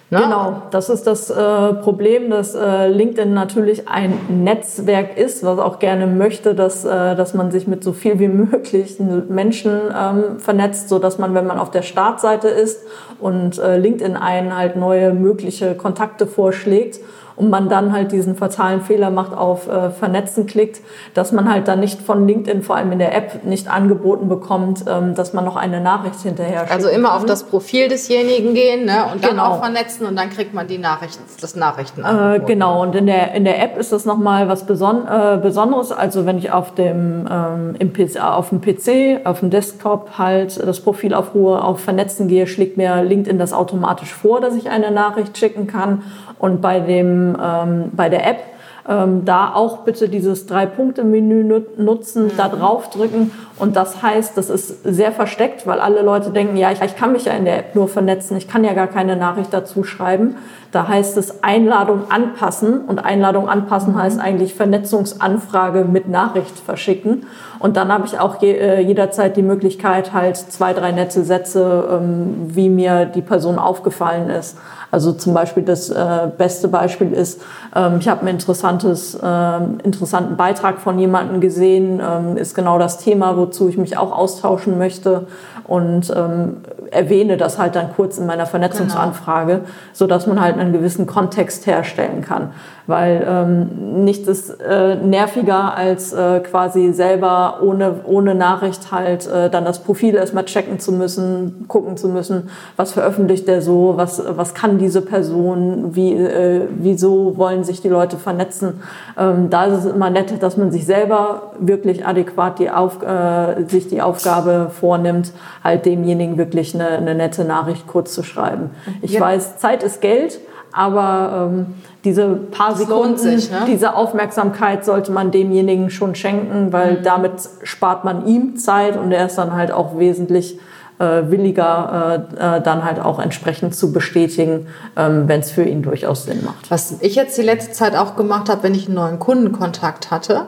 Ne? 0.09 0.21
Genau, 0.21 0.61
das 0.71 0.89
ist 0.89 1.03
das 1.03 1.29
äh, 1.29 1.73
Problem, 1.73 2.29
dass 2.29 2.55
äh, 2.55 2.87
LinkedIn 2.87 3.33
natürlich 3.33 3.89
ein 3.89 4.17
Netzwerk 4.29 5.17
ist, 5.17 5.43
was 5.43 5.59
auch 5.59 5.79
gerne 5.79 6.07
möchte, 6.07 6.55
dass, 6.55 6.85
äh, 6.85 7.13
dass 7.15 7.33
man 7.33 7.51
sich 7.51 7.67
mit 7.67 7.83
so 7.83 7.91
viel 7.91 8.17
wie 8.19 8.27
möglich 8.29 9.01
Menschen 9.27 9.81
ähm, 9.93 10.39
vernetzt, 10.39 10.87
so 10.87 10.97
dass 10.97 11.17
man, 11.17 11.33
wenn 11.33 11.45
man 11.45 11.59
auf 11.59 11.71
der 11.71 11.81
Startseite 11.81 12.47
ist 12.47 12.79
und 13.19 13.59
äh, 13.59 13.77
LinkedIn 13.77 14.15
einen 14.15 14.55
halt 14.55 14.77
neue 14.77 15.13
mögliche 15.13 15.75
Kontakte 15.75 16.25
vorschlägt 16.25 17.01
und 17.41 17.49
man 17.49 17.69
dann 17.69 17.91
halt 17.91 18.11
diesen 18.11 18.35
fatalen 18.35 18.81
Fehler 18.81 19.09
macht, 19.09 19.35
auf 19.35 19.67
äh, 19.67 19.89
Vernetzen 19.89 20.45
klickt, 20.45 20.81
dass 21.15 21.31
man 21.31 21.51
halt 21.51 21.67
dann 21.67 21.79
nicht 21.79 21.99
von 21.99 22.27
LinkedIn, 22.27 22.61
vor 22.61 22.75
allem 22.75 22.91
in 22.91 22.99
der 22.99 23.15
App, 23.15 23.43
nicht 23.43 23.67
angeboten 23.67 24.29
bekommt, 24.29 24.85
ähm, 24.87 25.15
dass 25.15 25.33
man 25.33 25.43
noch 25.43 25.55
eine 25.55 25.81
Nachricht 25.81 26.19
hinterher 26.21 26.59
schickt. 26.59 26.71
Also 26.71 26.89
immer 26.89 27.09
kann. 27.09 27.17
auf 27.17 27.25
das 27.25 27.43
Profil 27.43 27.87
desjenigen 27.87 28.53
gehen 28.53 28.85
ne? 28.85 29.05
und 29.11 29.23
dann 29.23 29.31
genau. 29.31 29.45
auch 29.45 29.59
vernetzen 29.59 30.05
und 30.05 30.15
dann 30.15 30.29
kriegt 30.29 30.53
man 30.53 30.67
die 30.67 30.77
Nachrichten, 30.77 31.23
das 31.41 31.55
Nachrichten. 31.55 32.03
Äh, 32.03 32.41
genau, 32.45 32.83
und 32.83 32.95
in 32.95 33.07
der, 33.07 33.33
in 33.33 33.43
der 33.43 33.59
App 33.63 33.75
ist 33.79 33.91
das 33.91 34.05
nochmal 34.05 34.47
was 34.47 34.67
Beson 34.67 35.07
äh, 35.07 35.39
Besonderes. 35.41 35.91
Also 35.91 36.27
wenn 36.27 36.37
ich 36.37 36.51
auf 36.51 36.75
dem, 36.75 37.27
ähm, 37.27 37.75
im 37.79 37.91
PC, 37.91 38.21
auf 38.21 38.49
dem 38.49 38.61
PC, 38.61 39.25
auf 39.25 39.39
dem 39.39 39.49
Desktop 39.49 40.19
halt 40.19 40.61
das 40.63 40.79
Profil 40.79 41.15
aufruhe, 41.15 41.63
auf 41.63 41.79
Vernetzen 41.79 42.27
gehe, 42.27 42.45
schlägt 42.45 42.77
mir 42.77 43.01
LinkedIn 43.03 43.39
das 43.39 43.51
automatisch 43.51 44.13
vor, 44.13 44.41
dass 44.41 44.55
ich 44.55 44.69
eine 44.69 44.91
Nachricht 44.91 45.39
schicken 45.39 45.65
kann. 45.65 46.03
Und 46.41 46.59
bei, 46.59 46.79
dem, 46.79 47.30
ähm, 47.41 47.91
bei 47.93 48.09
der 48.09 48.27
App 48.27 48.39
ähm, 48.87 49.25
da 49.25 49.53
auch 49.53 49.79
bitte 49.79 50.09
dieses 50.09 50.47
Drei-Punkte-Menü 50.47 51.63
nutzen, 51.77 52.25
mhm. 52.25 52.31
da 52.37 52.49
draufdrücken. 52.49 53.31
Und 53.57 53.75
das 53.75 54.01
heißt, 54.01 54.37
das 54.37 54.49
ist 54.49 54.83
sehr 54.83 55.11
versteckt, 55.11 55.67
weil 55.67 55.79
alle 55.79 56.01
Leute 56.01 56.31
denken, 56.31 56.57
ja, 56.57 56.71
ich, 56.71 56.81
ich, 56.81 56.95
kann 56.95 57.11
mich 57.11 57.25
ja 57.25 57.33
in 57.33 57.45
der 57.45 57.59
App 57.59 57.75
nur 57.75 57.87
vernetzen, 57.87 58.35
ich 58.37 58.47
kann 58.47 58.63
ja 58.63 58.73
gar 58.73 58.87
keine 58.87 59.15
Nachricht 59.15 59.53
dazu 59.53 59.83
schreiben. 59.83 60.35
Da 60.71 60.87
heißt 60.87 61.17
es 61.17 61.43
Einladung 61.43 62.09
anpassen 62.09 62.81
und 62.81 63.03
Einladung 63.03 63.49
anpassen 63.49 63.93
mhm. 63.93 63.99
heißt 63.99 64.19
eigentlich 64.19 64.55
Vernetzungsanfrage 64.55 65.85
mit 65.85 66.07
Nachricht 66.07 66.57
verschicken. 66.57 67.27
Und 67.61 67.77
dann 67.77 67.93
habe 67.93 68.07
ich 68.07 68.19
auch 68.19 68.41
je, 68.41 68.53
äh, 68.53 68.79
jederzeit 68.79 69.37
die 69.37 69.43
Möglichkeit, 69.43 70.13
halt 70.13 70.35
zwei, 70.35 70.73
drei 70.73 70.91
nette 70.91 71.23
Sätze, 71.23 71.87
ähm, 71.91 72.35
wie 72.47 72.69
mir 72.69 73.05
die 73.05 73.21
Person 73.21 73.59
aufgefallen 73.59 74.29
ist. 74.31 74.57
Also 74.89 75.13
zum 75.13 75.33
Beispiel 75.33 75.63
das 75.63 75.89
äh, 75.89 76.29
beste 76.37 76.67
Beispiel 76.67 77.13
ist, 77.13 77.41
ähm, 77.75 77.97
ich 77.99 78.09
habe 78.09 78.21
einen 78.21 78.29
interessantes, 78.29 79.17
ähm, 79.23 79.77
interessanten 79.83 80.37
Beitrag 80.37 80.79
von 80.79 80.97
jemandem 80.97 81.39
gesehen, 81.39 82.01
ähm, 82.01 82.35
ist 82.35 82.55
genau 82.55 82.79
das 82.79 82.97
Thema, 82.97 83.37
wozu 83.37 83.69
ich 83.69 83.77
mich 83.77 83.95
auch 83.95 84.11
austauschen 84.11 84.77
möchte 84.77 85.27
und 85.65 86.11
ähm, 86.13 86.57
erwähne 86.89 87.37
das 87.37 87.57
halt 87.57 87.75
dann 87.75 87.93
kurz 87.95 88.17
in 88.17 88.25
meiner 88.25 88.47
Vernetzungsanfrage, 88.47 89.53
genau. 89.53 89.67
so 89.93 90.07
dass 90.07 90.27
man 90.27 90.41
halt 90.41 90.57
einen 90.57 90.73
gewissen 90.73 91.05
Kontext 91.05 91.67
herstellen 91.67 92.21
kann 92.21 92.49
weil 92.87 93.25
ähm, 93.27 94.03
nichts 94.03 94.27
ist 94.27 94.49
äh, 94.61 94.95
nerviger 94.95 95.75
als 95.75 96.13
äh, 96.13 96.39
quasi 96.39 96.93
selber 96.93 97.59
ohne, 97.61 98.01
ohne 98.05 98.35
Nachricht 98.35 98.91
halt 98.91 99.27
äh, 99.27 99.49
dann 99.49 99.65
das 99.65 99.79
Profil 99.79 100.15
erstmal 100.15 100.45
checken 100.45 100.79
zu 100.79 100.91
müssen, 100.91 101.65
gucken 101.67 101.97
zu 101.97 102.09
müssen, 102.09 102.49
was 102.75 102.93
veröffentlicht 102.93 103.47
der 103.47 103.61
so, 103.61 103.93
was, 103.95 104.21
was 104.27 104.53
kann 104.53 104.77
diese 104.77 105.01
Person, 105.01 105.95
wie, 105.95 106.13
äh, 106.13 106.67
wieso 106.69 107.37
wollen 107.37 107.63
sich 107.63 107.81
die 107.81 107.89
Leute 107.89 108.17
vernetzen. 108.17 108.81
Ähm, 109.17 109.49
da 109.49 109.65
ist 109.65 109.85
es 109.85 109.91
immer 109.91 110.09
nett, 110.09 110.41
dass 110.41 110.57
man 110.57 110.71
sich 110.71 110.85
selber 110.85 111.53
wirklich 111.59 112.05
adäquat 112.05 112.59
die 112.59 112.69
Auf, 112.69 113.01
äh, 113.03 113.63
sich 113.67 113.87
die 113.87 114.01
Aufgabe 114.01 114.71
vornimmt, 114.71 115.31
halt 115.63 115.85
demjenigen 115.85 116.37
wirklich 116.37 116.73
eine, 116.75 116.89
eine 116.89 117.15
nette 117.15 117.45
Nachricht 117.45 117.87
kurz 117.87 118.13
zu 118.13 118.23
schreiben. 118.23 118.71
Ich 119.01 119.13
ja. 119.13 119.21
weiß, 119.21 119.57
Zeit 119.57 119.83
ist 119.83 120.01
Geld, 120.01 120.39
aber 120.71 121.49
ähm, 121.51 121.65
diese 122.03 122.27
paar 122.29 122.69
das 122.69 122.79
Sekunden, 122.79 123.17
sich, 123.17 123.51
ne? 123.51 123.63
diese 123.67 123.95
Aufmerksamkeit 123.95 124.85
sollte 124.85 125.11
man 125.11 125.31
demjenigen 125.31 125.89
schon 125.89 126.15
schenken, 126.15 126.71
weil 126.71 126.99
mhm. 126.99 127.03
damit 127.03 127.33
spart 127.63 128.03
man 128.03 128.25
ihm 128.25 128.57
Zeit 128.57 128.97
und 128.97 129.11
er 129.11 129.25
ist 129.25 129.37
dann 129.37 129.53
halt 129.53 129.71
auch 129.71 129.97
wesentlich 129.97 130.59
äh, 130.99 131.31
williger, 131.31 132.27
äh, 132.39 132.57
äh, 132.57 132.61
dann 132.61 132.85
halt 132.85 132.99
auch 132.99 133.19
entsprechend 133.19 133.75
zu 133.75 133.91
bestätigen, 133.91 134.67
ähm, 134.95 135.27
wenn 135.27 135.39
es 135.39 135.51
für 135.51 135.63
ihn 135.63 135.81
durchaus 135.81 136.25
Sinn 136.25 136.43
macht. 136.45 136.69
Was 136.69 136.95
ich 137.01 137.15
jetzt 137.15 137.37
die 137.37 137.41
letzte 137.41 137.71
Zeit 137.71 137.95
auch 137.95 138.15
gemacht 138.15 138.49
habe, 138.49 138.63
wenn 138.63 138.75
ich 138.75 138.85
einen 138.85 138.95
neuen 138.95 139.19
Kundenkontakt 139.19 140.11
hatte, 140.11 140.47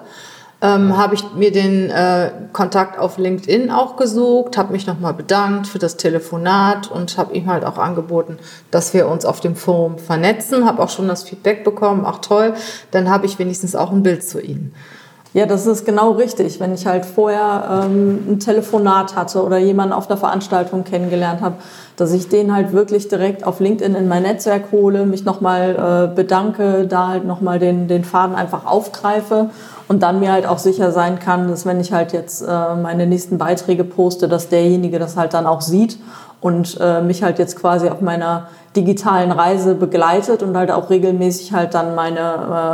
ähm, 0.64 0.98
habe 0.98 1.14
ich 1.16 1.34
mir 1.36 1.52
den 1.52 1.90
äh, 1.90 2.32
Kontakt 2.54 2.98
auf 2.98 3.18
LinkedIn 3.18 3.70
auch 3.70 3.98
gesucht, 3.98 4.58
habe 4.58 4.72
mich 4.72 4.88
nochmal 4.88 5.14
bedankt 5.14 5.68
für 5.68 5.78
das 5.78 5.98
Telefonat 5.98 6.90
und 6.90 7.18
habe 7.18 7.36
ihm 7.36 7.48
halt 7.48 7.66
auch 7.66 7.78
angeboten, 7.78 8.40
dass 8.72 8.94
wir 8.94 9.10
uns 9.10 9.26
auf 9.26 9.42
dem 9.42 9.58
Forum 9.58 9.98
vernetzen. 9.98 10.66
Habe 10.66 10.82
auch 10.82 10.90
schon 10.90 11.10
das 11.10 11.24
Feedback 11.24 11.66
bekommen, 11.66 12.06
ach 12.08 12.20
toll, 12.20 12.54
dann 12.92 13.10
habe 13.10 13.26
ich 13.26 13.38
wenigstens 13.40 13.76
auch 13.76 13.92
ein 13.92 14.04
Bild 14.04 14.24
zu 14.24 14.40
Ihnen. 14.40 14.74
Ja, 15.34 15.48
das 15.48 15.66
ist 15.66 15.84
genau 15.84 16.12
richtig. 16.12 16.60
Wenn 16.60 16.76
ich 16.76 16.86
halt 16.86 17.06
vorher 17.06 17.86
ähm, 17.86 18.20
ein 18.30 18.40
Telefonat 18.40 19.16
hatte 19.16 19.44
oder 19.44 19.58
jemanden 19.58 19.92
auf 19.92 20.08
der 20.08 20.16
Veranstaltung 20.16 20.84
kennengelernt 20.84 21.42
habe, 21.42 21.56
dass 21.98 22.14
ich 22.14 22.30
den 22.30 22.54
halt 22.54 22.72
wirklich 22.72 23.08
direkt 23.08 23.46
auf 23.46 23.60
LinkedIn 23.60 23.96
in 23.96 24.08
mein 24.08 24.24
Netzwerk 24.24 24.72
hole, 24.72 25.08
mich 25.08 25.26
nochmal 25.26 26.12
äh, 26.12 26.16
bedanke, 26.16 26.86
da 26.88 27.08
halt 27.08 27.26
nochmal 27.26 27.58
den, 27.58 27.88
den 27.88 28.06
Faden 28.06 28.36
einfach 28.36 28.66
aufgreife 28.66 29.50
und 29.88 30.04
dann 30.04 30.20
mir 30.20 30.32
halt 30.32 30.46
auch 30.46 30.58
sicher 30.58 30.92
sein 30.92 31.20
kann, 31.20 31.50
dass 31.50 31.66
wenn 31.66 31.80
ich 31.80 31.92
halt 31.92 32.14
jetzt 32.14 32.42
äh, 32.42 32.76
meine 32.76 33.06
nächsten 33.08 33.38
Beiträge 33.38 33.84
poste, 33.84 34.28
dass 34.28 34.50
derjenige 34.50 35.00
das 35.00 35.18
halt 35.18 35.34
dann 35.34 35.46
auch 35.46 35.62
sieht 35.62 35.98
und 36.42 36.78
äh, 36.82 37.02
mich 37.02 37.24
halt 37.24 37.40
jetzt 37.40 37.60
quasi 37.60 37.90
auf 37.90 38.02
meiner 38.02 38.48
digitalen 38.76 39.32
Reise 39.32 39.76
begleitet 39.76 40.44
und 40.44 40.58
halt 40.58 40.72
auch 40.72 40.90
regelmäßig 40.90 41.54
halt 41.54 41.74
dann 41.74 41.96
meine, 41.96 42.20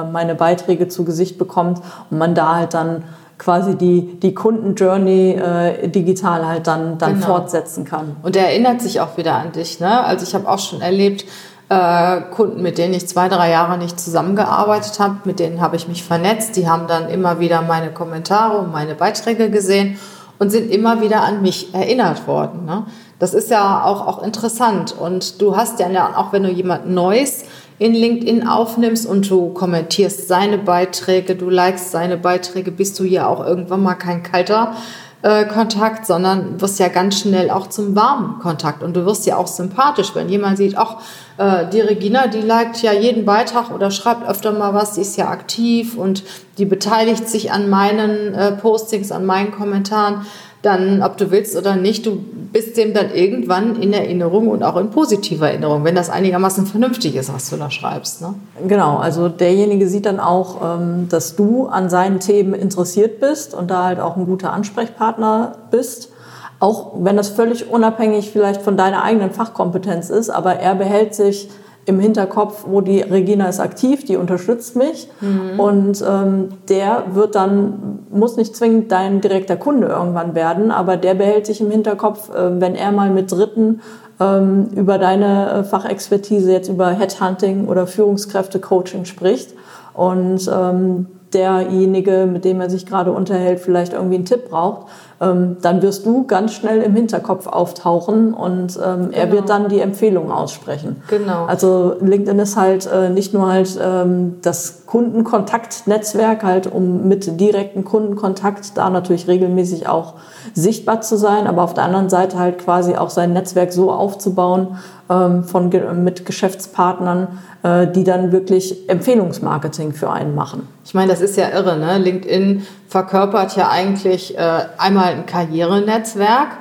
äh, 0.07 0.11
meine 0.11 0.35
Beiträge 0.35 0.87
zu 0.87 1.03
Gesicht 1.03 1.37
bekommt 1.37 1.81
und 2.09 2.17
man 2.17 2.35
da 2.35 2.55
halt 2.55 2.73
dann 2.73 3.03
quasi 3.37 3.75
die, 3.75 4.19
die 4.19 4.33
Kundenjourney 4.33 5.31
äh, 5.31 5.87
digital 5.87 6.45
halt 6.45 6.67
dann, 6.67 6.97
dann 6.97 7.15
genau. 7.15 7.25
fortsetzen 7.25 7.85
kann. 7.85 8.17
Und 8.21 8.35
er 8.35 8.49
erinnert 8.49 8.81
sich 8.81 8.99
auch 9.01 9.17
wieder 9.17 9.35
an 9.35 9.51
dich. 9.53 9.79
Ne? 9.79 10.03
Also 10.03 10.25
ich 10.25 10.35
habe 10.35 10.47
auch 10.47 10.59
schon 10.59 10.81
erlebt, 10.81 11.25
äh, 11.69 12.21
Kunden, 12.31 12.61
mit 12.61 12.77
denen 12.77 12.95
ich 12.95 13.07
zwei, 13.07 13.29
drei 13.29 13.51
Jahre 13.51 13.77
nicht 13.77 13.99
zusammengearbeitet 13.99 14.99
habe, 14.99 15.17
mit 15.25 15.39
denen 15.39 15.61
habe 15.61 15.75
ich 15.75 15.87
mich 15.87 16.03
vernetzt. 16.03 16.55
Die 16.55 16.67
haben 16.67 16.87
dann 16.87 17.09
immer 17.09 17.39
wieder 17.39 17.61
meine 17.61 17.91
Kommentare 17.91 18.57
und 18.57 18.71
meine 18.71 18.95
Beiträge 18.95 19.49
gesehen 19.49 19.97
und 20.39 20.49
sind 20.49 20.71
immer 20.71 21.01
wieder 21.01 21.21
an 21.21 21.41
mich 21.41 21.73
erinnert 21.73 22.27
worden. 22.27 22.65
Ne? 22.65 22.85
Das 23.19 23.33
ist 23.33 23.51
ja 23.51 23.83
auch, 23.83 24.07
auch 24.07 24.23
interessant. 24.23 24.95
Und 24.97 25.41
du 25.41 25.55
hast 25.55 25.79
ja 25.79 25.87
auch, 26.15 26.33
wenn 26.33 26.43
du 26.43 26.49
jemand 26.49 26.89
Neues 26.89 27.43
in 27.77 27.93
LinkedIn 27.93 28.47
aufnimmst 28.47 29.05
und 29.05 29.29
du 29.29 29.49
kommentierst 29.49 30.27
seine 30.27 30.57
Beiträge, 30.57 31.35
du 31.35 31.49
likest 31.49 31.91
seine 31.91 32.17
Beiträge, 32.17 32.71
bist 32.71 32.97
du 32.99 33.03
ja 33.03 33.27
auch 33.27 33.45
irgendwann 33.45 33.83
mal 33.83 33.95
kein 33.95 34.23
kalter 34.23 34.73
äh, 35.21 35.45
Kontakt, 35.45 36.05
sondern 36.05 36.61
wirst 36.61 36.79
ja 36.79 36.87
ganz 36.87 37.19
schnell 37.19 37.49
auch 37.49 37.67
zum 37.67 37.95
warmen 37.95 38.39
Kontakt. 38.39 38.83
Und 38.83 38.95
du 38.95 39.05
wirst 39.05 39.25
ja 39.25 39.35
auch 39.35 39.47
sympathisch, 39.47 40.15
wenn 40.15 40.29
jemand 40.29 40.57
sieht, 40.57 40.77
ach, 40.77 40.97
äh, 41.37 41.67
die 41.67 41.81
Regina, 41.81 42.27
die 42.27 42.41
liked 42.41 42.81
ja 42.81 42.93
jeden 42.93 43.25
Beitrag 43.25 43.71
oder 43.71 43.91
schreibt 43.91 44.27
öfter 44.27 44.53
mal 44.53 44.73
was, 44.73 44.93
die 44.93 45.01
ist 45.01 45.17
ja 45.17 45.29
aktiv 45.29 45.97
und 45.97 46.23
die 46.57 46.65
beteiligt 46.65 47.27
sich 47.27 47.51
an 47.51 47.69
meinen 47.69 48.33
äh, 48.33 48.53
Postings, 48.53 49.11
an 49.11 49.25
meinen 49.25 49.51
Kommentaren 49.51 50.25
dann, 50.61 51.01
ob 51.01 51.17
du 51.17 51.31
willst 51.31 51.55
oder 51.55 51.75
nicht, 51.75 52.05
du 52.05 52.17
bist 52.51 52.75
dem 52.75 52.93
dann 52.93 53.11
irgendwann 53.13 53.81
in 53.81 53.93
Erinnerung 53.93 54.49
und 54.49 54.63
auch 54.63 54.75
in 54.75 54.89
positiver 54.89 55.49
Erinnerung, 55.49 55.85
wenn 55.85 55.95
das 55.95 56.09
einigermaßen 56.09 56.65
vernünftig 56.65 57.15
ist, 57.15 57.33
was 57.33 57.49
du 57.49 57.55
da 57.55 57.71
schreibst. 57.71 58.21
Ne? 58.21 58.33
Genau, 58.67 58.97
also 58.97 59.29
derjenige 59.29 59.87
sieht 59.87 60.05
dann 60.05 60.19
auch, 60.19 60.77
ähm, 60.77 61.07
dass 61.09 61.35
du 61.35 61.67
an 61.67 61.89
seinen 61.89 62.19
Themen 62.19 62.53
interessiert 62.53 63.21
bist 63.21 63.53
und 63.53 63.71
da 63.71 63.85
halt 63.85 63.99
auch 63.99 64.17
ein 64.17 64.25
guter 64.25 64.51
Ansprechpartner 64.51 65.55
bist. 65.71 66.11
Auch 66.59 66.91
wenn 66.97 67.15
das 67.15 67.29
völlig 67.29 67.69
unabhängig 67.69 68.31
vielleicht 68.31 68.61
von 68.61 68.75
deiner 68.75 69.03
eigenen 69.03 69.31
Fachkompetenz 69.31 70.09
ist, 70.09 70.29
aber 70.29 70.55
er 70.55 70.75
behält 70.75 71.15
sich 71.15 71.49
im 71.89 71.99
Hinterkopf, 71.99 72.65
wo 72.67 72.81
die 72.81 73.01
Regina 73.01 73.49
ist 73.49 73.59
aktiv, 73.59 74.05
die 74.05 74.15
unterstützt 74.15 74.75
mich 74.75 75.09
mhm. 75.19 75.59
und 75.59 76.03
ähm, 76.07 76.49
der 76.69 77.03
wird 77.13 77.35
dann, 77.35 77.99
muss 78.11 78.37
nicht 78.37 78.55
zwingend 78.55 78.91
dein 78.91 79.21
direkter 79.21 79.57
Kunde 79.57 79.87
irgendwann 79.87 80.35
werden, 80.35 80.71
aber 80.71 80.97
der 80.97 81.15
behält 81.15 81.47
sich 81.47 81.59
im 81.61 81.71
Hinterkopf, 81.71 82.29
äh, 82.29 82.61
wenn 82.61 82.75
er 82.75 82.91
mal 82.91 83.09
mit 83.09 83.31
Dritten 83.31 83.81
ähm, 84.19 84.67
über 84.75 84.99
deine 84.99 85.51
äh, 85.51 85.63
Fachexpertise 85.63 86.51
jetzt 86.51 86.69
über 86.69 86.91
Headhunting 86.91 87.67
oder 87.67 87.87
Führungskräfte-Coaching 87.87 89.05
spricht 89.05 89.55
und 89.93 90.47
ähm, 90.53 91.07
derjenige, 91.33 92.27
mit 92.31 92.45
dem 92.45 92.61
er 92.61 92.69
sich 92.69 92.85
gerade 92.85 93.11
unterhält, 93.11 93.59
vielleicht 93.59 93.93
irgendwie 93.93 94.15
einen 94.15 94.25
Tipp 94.25 94.49
braucht, 94.49 94.87
ähm, 95.21 95.57
dann 95.61 95.81
wirst 95.81 96.05
du 96.05 96.25
ganz 96.25 96.53
schnell 96.53 96.81
im 96.81 96.95
Hinterkopf 96.95 97.47
auftauchen 97.47 98.33
und 98.33 98.77
ähm, 98.83 99.05
genau. 99.05 99.09
er 99.11 99.31
wird 99.31 99.49
dann 99.49 99.69
die 99.69 99.79
Empfehlung 99.79 100.31
aussprechen. 100.31 101.03
Genau. 101.09 101.45
Also 101.45 101.95
LinkedIn 101.99 102.39
ist 102.39 102.55
halt 102.55 102.89
äh, 102.91 103.09
nicht 103.09 103.33
nur 103.33 103.51
halt 103.51 103.77
ähm, 103.81 104.37
das 104.41 104.85
Kundenkontaktnetzwerk, 104.85 106.43
halt 106.43 106.67
um 106.67 107.07
mit 107.07 107.39
direkten 107.39 107.83
Kundenkontakt 107.83 108.77
da 108.77 108.89
natürlich 108.89 109.27
regelmäßig 109.27 109.87
auch 109.87 110.15
sichtbar 110.53 111.01
zu 111.01 111.17
sein, 111.17 111.47
aber 111.47 111.63
auf 111.63 111.73
der 111.73 111.83
anderen 111.83 112.09
Seite 112.09 112.39
halt 112.39 112.59
quasi 112.59 112.95
auch 112.95 113.09
sein 113.09 113.33
Netzwerk 113.33 113.71
so 113.71 113.91
aufzubauen 113.91 114.77
ähm, 115.09 115.43
von, 115.43 115.69
mit 116.03 116.25
Geschäftspartnern, 116.25 117.39
äh, 117.63 117.87
die 117.87 118.03
dann 118.03 118.31
wirklich 118.31 118.89
Empfehlungsmarketing 118.89 119.93
für 119.93 120.11
einen 120.11 120.35
machen. 120.35 120.67
Ich 120.85 120.93
meine, 120.93 121.11
das 121.11 121.21
ist 121.21 121.35
ja 121.35 121.49
irre. 121.49 121.77
Ne? 121.77 121.97
LinkedIn 121.97 122.65
verkörpert 122.87 123.55
ja 123.55 123.69
eigentlich 123.69 124.37
äh, 124.37 124.41
einmal 124.77 125.08
ein 125.09 125.25
Karrierenetzwerk, 125.25 126.57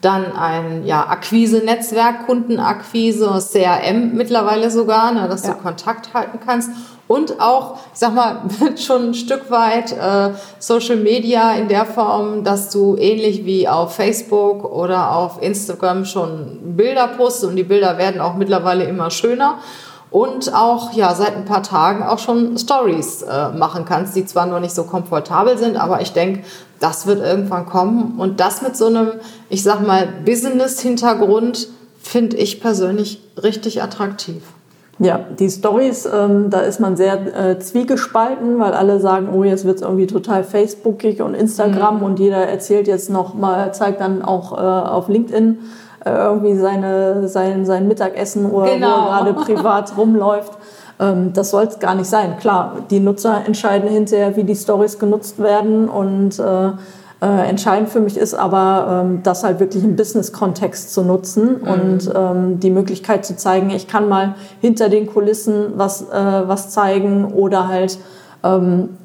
dann 0.00 0.36
ein 0.36 0.84
ja, 0.84 1.06
Akquise-Netzwerk, 1.08 2.26
Kundenakquise, 2.26 3.38
CRM 3.40 4.14
mittlerweile 4.14 4.70
sogar, 4.70 5.12
ne, 5.12 5.28
dass 5.28 5.46
ja. 5.46 5.54
du 5.54 5.60
Kontakt 5.60 6.12
halten 6.12 6.38
kannst. 6.44 6.70
Und 7.06 7.40
auch, 7.40 7.78
ich 7.92 7.98
sag 7.98 8.14
mal, 8.14 8.42
schon 8.76 9.10
ein 9.10 9.14
Stück 9.14 9.50
weit 9.50 9.92
äh, 9.92 10.30
Social 10.58 10.96
Media 10.96 11.52
in 11.52 11.68
der 11.68 11.84
Form, 11.84 12.42
dass 12.42 12.70
du 12.70 12.96
ähnlich 12.96 13.44
wie 13.44 13.68
auf 13.68 13.94
Facebook 13.94 14.64
oder 14.64 15.14
auf 15.14 15.40
Instagram 15.42 16.04
schon 16.04 16.76
Bilder 16.76 17.08
postest 17.08 17.44
und 17.44 17.56
die 17.56 17.64
Bilder 17.64 17.98
werden 17.98 18.20
auch 18.20 18.34
mittlerweile 18.34 18.84
immer 18.84 19.10
schöner 19.10 19.58
und 20.12 20.54
auch 20.54 20.92
ja 20.92 21.14
seit 21.14 21.34
ein 21.34 21.46
paar 21.46 21.62
Tagen 21.62 22.04
auch 22.04 22.18
schon 22.18 22.56
Stories 22.58 23.22
äh, 23.22 23.48
machen 23.48 23.84
kannst, 23.86 24.14
die 24.14 24.26
zwar 24.26 24.46
noch 24.46 24.60
nicht 24.60 24.74
so 24.74 24.84
komfortabel 24.84 25.56
sind, 25.58 25.76
aber 25.76 26.02
ich 26.02 26.12
denke, 26.12 26.44
das 26.78 27.06
wird 27.06 27.20
irgendwann 27.20 27.66
kommen 27.66 28.14
und 28.18 28.38
das 28.38 28.60
mit 28.60 28.76
so 28.76 28.86
einem, 28.86 29.12
ich 29.48 29.62
sag 29.62 29.84
mal, 29.86 30.06
Business-Hintergrund 30.24 31.68
finde 32.00 32.36
ich 32.36 32.60
persönlich 32.60 33.22
richtig 33.42 33.82
attraktiv. 33.82 34.42
Ja, 34.98 35.18
die 35.38 35.48
Stories, 35.48 36.06
ähm, 36.06 36.50
da 36.50 36.60
ist 36.60 36.78
man 36.78 36.96
sehr 36.96 37.14
äh, 37.34 37.58
zwiegespalten, 37.58 38.58
weil 38.58 38.72
alle 38.74 39.00
sagen, 39.00 39.30
oh, 39.32 39.42
jetzt 39.42 39.64
wird 39.64 39.76
es 39.76 39.82
irgendwie 39.82 40.06
total 40.06 40.44
Facebookig 40.44 41.22
und 41.22 41.34
Instagram 41.34 41.98
mhm. 41.98 42.02
und 42.02 42.18
jeder 42.18 42.46
erzählt 42.46 42.86
jetzt 42.86 43.08
noch 43.08 43.32
mal, 43.34 43.72
zeigt 43.72 44.00
dann 44.00 44.22
auch 44.22 44.52
äh, 44.52 44.56
auf 44.56 45.08
LinkedIn 45.08 45.58
irgendwie 46.04 46.56
seine, 46.56 47.28
sein, 47.28 47.64
sein 47.66 47.88
Mittagessen 47.88 48.50
oder 48.50 48.74
genau. 48.74 48.86
wo 48.86 48.90
er 48.90 49.06
gerade 49.06 49.34
privat 49.44 49.96
rumläuft. 49.96 50.52
Ähm, 51.00 51.32
das 51.32 51.50
soll 51.50 51.64
es 51.64 51.78
gar 51.78 51.94
nicht 51.94 52.08
sein. 52.08 52.38
Klar, 52.38 52.76
die 52.90 53.00
Nutzer 53.00 53.42
entscheiden 53.46 53.88
hinterher, 53.88 54.36
wie 54.36 54.44
die 54.44 54.56
Stories 54.56 54.98
genutzt 54.98 55.38
werden 55.38 55.88
und 55.88 56.38
äh, 56.38 56.70
äh, 57.22 57.48
entscheidend 57.48 57.88
für 57.88 58.00
mich 58.00 58.16
ist 58.16 58.34
aber, 58.34 59.04
ähm, 59.04 59.20
das 59.22 59.44
halt 59.44 59.60
wirklich 59.60 59.84
im 59.84 59.94
Business-Kontext 59.94 60.92
zu 60.92 61.02
nutzen 61.02 61.60
mhm. 61.60 61.68
und 61.68 62.12
ähm, 62.14 62.60
die 62.60 62.70
Möglichkeit 62.70 63.24
zu 63.24 63.36
zeigen, 63.36 63.70
ich 63.70 63.86
kann 63.86 64.08
mal 64.08 64.34
hinter 64.60 64.88
den 64.88 65.06
Kulissen 65.06 65.74
was, 65.76 66.02
äh, 66.02 66.08
was 66.10 66.70
zeigen 66.70 67.26
oder 67.26 67.68
halt 67.68 67.98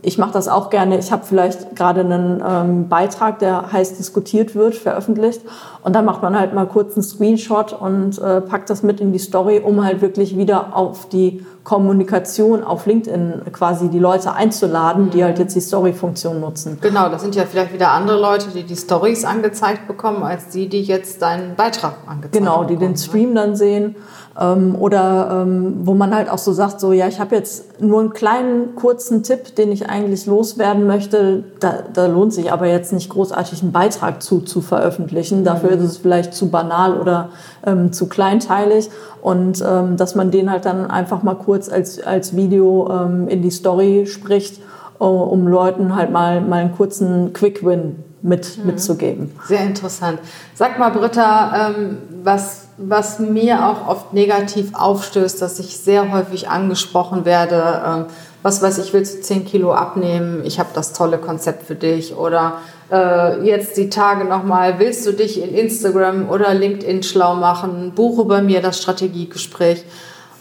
ich 0.01 0.17
mache 0.17 0.31
das 0.31 0.47
auch 0.47 0.71
gerne. 0.71 0.97
Ich 0.97 1.11
habe 1.11 1.23
vielleicht 1.23 1.75
gerade 1.75 1.99
einen 2.01 2.43
ähm, 2.43 2.89
Beitrag, 2.89 3.37
der 3.37 3.71
heiß 3.71 3.95
diskutiert 3.97 4.55
wird, 4.55 4.73
veröffentlicht. 4.73 5.41
Und 5.83 5.95
dann 5.95 6.05
macht 6.05 6.23
man 6.23 6.37
halt 6.37 6.55
mal 6.55 6.65
kurz 6.65 6.95
einen 6.95 7.03
Screenshot 7.03 7.71
und 7.71 8.17
äh, 8.17 8.41
packt 8.41 8.71
das 8.71 8.81
mit 8.81 8.99
in 8.99 9.13
die 9.13 9.19
Story, 9.19 9.61
um 9.63 9.85
halt 9.85 10.01
wirklich 10.01 10.37
wieder 10.37 10.75
auf 10.75 11.07
die 11.09 11.45
Kommunikation 11.63 12.63
auf 12.63 12.87
LinkedIn 12.87 13.41
quasi 13.51 13.89
die 13.89 13.99
Leute 13.99 14.33
einzuladen, 14.33 15.11
die 15.11 15.23
halt 15.23 15.37
jetzt 15.37 15.55
die 15.55 15.61
Story-Funktion 15.61 16.39
nutzen. 16.39 16.79
Genau, 16.81 17.09
das 17.09 17.21
sind 17.21 17.35
ja 17.35 17.43
vielleicht 17.43 17.73
wieder 17.73 17.91
andere 17.91 18.19
Leute, 18.19 18.47
die 18.55 18.63
die 18.63 18.75
Stories 18.75 19.23
angezeigt 19.23 19.85
bekommen, 19.87 20.23
als 20.23 20.47
die, 20.47 20.67
die 20.67 20.81
jetzt 20.81 21.21
deinen 21.21 21.55
Beitrag 21.55 21.93
angezeigt 22.07 22.33
genau, 22.33 22.61
bekommen. 22.61 22.67
Genau, 22.69 22.79
die 22.79 22.85
den 22.85 22.91
ne? 22.93 22.97
Stream 22.97 23.35
dann 23.35 23.55
sehen. 23.55 23.95
Ähm, 24.39 24.75
oder 24.79 25.43
ähm, 25.43 25.81
wo 25.83 25.95
man 25.95 26.13
halt 26.13 26.29
auch 26.29 26.37
so 26.37 26.53
sagt, 26.53 26.79
so 26.79 26.93
ja, 26.93 27.07
ich 27.07 27.19
habe 27.19 27.35
jetzt 27.35 27.81
nur 27.81 28.01
einen 28.01 28.13
kleinen 28.13 28.75
kurzen 28.75 29.23
Tipp, 29.23 29.55
den 29.55 29.71
ich 29.71 29.89
eigentlich 29.89 30.27
loswerden 30.27 30.85
möchte. 30.85 31.43
Da, 31.59 31.79
da 31.91 32.05
lohnt 32.05 32.33
sich 32.33 32.51
aber 32.51 32.67
jetzt 32.67 32.93
nicht 32.93 33.09
großartig 33.09 33.63
einen 33.63 33.71
Beitrag 33.71 34.21
zu, 34.21 34.41
zu 34.41 34.61
veröffentlichen. 34.61 35.43
Dafür 35.43 35.71
mhm. 35.71 35.77
ist 35.77 35.91
es 35.91 35.97
vielleicht 35.97 36.33
zu 36.33 36.49
banal 36.49 36.99
oder 36.99 37.29
ähm, 37.65 37.91
zu 37.91 38.07
kleinteilig. 38.07 38.89
Und 39.21 39.63
ähm, 39.67 39.97
dass 39.97 40.13
man 40.13 40.29
den 40.29 40.51
halt 40.51 40.65
dann 40.65 40.89
einfach 40.89 41.23
mal 41.23 41.35
kurz 41.35 41.69
als, 41.69 41.99
als 41.99 42.35
Video 42.35 42.89
ähm, 42.91 43.27
in 43.27 43.41
die 43.41 43.51
Story 43.51 44.05
spricht, 44.05 44.61
um 44.99 45.47
Leuten 45.47 45.95
halt 45.95 46.11
mal, 46.11 46.41
mal 46.41 46.61
einen 46.61 46.75
kurzen 46.75 47.31
Quick-Win 47.31 48.06
mit, 48.21 48.57
mhm. 48.57 48.65
mitzugeben. 48.65 49.31
Sehr 49.47 49.61
interessant. 49.61 50.19
Sag 50.55 50.79
mal, 50.79 50.89
Britta, 50.89 51.69
ähm, 51.69 51.97
was 52.23 52.67
was 52.77 53.19
mir 53.19 53.67
auch 53.67 53.87
oft 53.87 54.13
negativ 54.13 54.73
aufstößt, 54.73 55.41
dass 55.41 55.59
ich 55.59 55.77
sehr 55.77 56.11
häufig 56.11 56.47
angesprochen 56.47 57.25
werde, 57.25 57.81
ähm, 57.85 58.05
was 58.43 58.61
weiß 58.61 58.77
ich, 58.77 58.93
willst 58.93 59.17
du 59.17 59.21
10 59.21 59.45
Kilo 59.45 59.73
abnehmen, 59.73 60.43
ich 60.45 60.59
habe 60.59 60.69
das 60.73 60.93
tolle 60.93 61.17
Konzept 61.17 61.63
für 61.65 61.75
dich 61.75 62.15
oder 62.15 62.59
äh, 62.91 63.43
jetzt 63.43 63.77
die 63.77 63.89
Tage 63.89 64.25
nochmal, 64.25 64.75
willst 64.77 65.05
du 65.07 65.11
dich 65.11 65.41
in 65.41 65.53
Instagram 65.55 66.29
oder 66.29 66.53
LinkedIn 66.53 67.01
schlau 67.01 67.35
machen, 67.35 67.93
buche 67.95 68.25
bei 68.25 68.41
mir 68.41 68.61
das 68.61 68.79
Strategiegespräch 68.81 69.83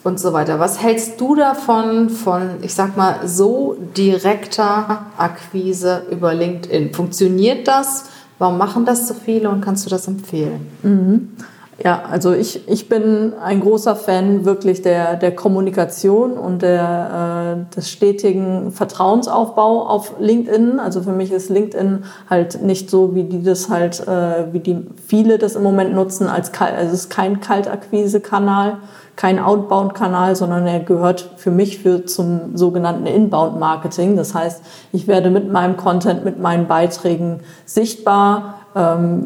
und 0.07 0.21
so 0.21 0.33
weiter. 0.33 0.61
Was 0.61 0.81
hältst 0.81 1.21
du 1.21 1.35
davon, 1.35 2.11
von, 2.11 2.51
ich 2.62 2.75
sag 2.75 2.97
mal, 2.97 3.27
so 3.27 3.77
direkter 3.97 5.07
Akquise 5.19 6.03
über 6.12 6.33
LinkedIn? 6.33 6.95
Funktioniert 6.95 7.66
das? 7.66 8.05
Warum 8.38 8.57
machen 8.57 8.85
das 8.85 9.09
so 9.09 9.14
viele 9.14 9.51
und 9.51 9.62
kannst 9.62 9.85
du 9.85 9.90
das 9.90 10.07
empfehlen? 10.07 10.69
Mhm. 10.85 11.31
Ja, 11.83 12.05
also 12.11 12.33
ich, 12.33 12.69
ich 12.69 12.88
bin 12.88 13.35
ein 13.35 13.61
großer 13.61 13.97
Fan 13.97 14.45
wirklich 14.45 14.81
der, 14.81 15.16
der 15.16 15.35
Kommunikation 15.35 16.33
und 16.38 16.62
der, 16.62 17.66
äh, 17.69 17.75
des 17.75 17.90
stetigen 17.90 18.71
Vertrauensaufbau 18.71 19.87
auf 19.87 20.14
LinkedIn. 20.21 20.79
Also 20.79 21.03
für 21.03 21.12
mich 21.12 21.33
ist 21.33 21.51
LinkedIn 21.51 22.05
halt 22.31 22.62
nicht 22.62 22.88
so, 22.88 23.14
wie 23.14 23.25
die 23.25 23.42
das 23.42 23.69
halt, 23.69 24.07
äh, 24.07 24.53
wie 24.53 24.61
die 24.61 24.87
viele 25.07 25.37
das 25.37 25.57
im 25.57 25.64
Moment 25.64 25.95
nutzen, 25.95 26.29
als 26.29 26.51
also 26.59 26.95
es 26.95 27.01
ist 27.01 27.11
kein 27.11 27.40
Kaltakquise-Kanal, 27.40 28.79
kein 29.16 29.38
Outbound-Kanal, 29.38 30.37
sondern 30.37 30.66
er 30.66 30.81
gehört 30.81 31.31
für 31.37 31.50
mich 31.50 31.79
für 31.79 32.05
zum 32.05 32.55
sogenannten 32.55 33.07
Inbound-Marketing. 33.07 34.16
Das 34.16 34.35
heißt, 34.35 34.62
ich 34.92 35.09
werde 35.09 35.31
mit 35.31 35.50
meinem 35.50 35.76
Content, 35.79 36.24
mit 36.24 36.38
meinen 36.38 36.68
Beiträgen 36.68 37.40
sichtbar, 37.64 38.57
ähm, 38.76 39.24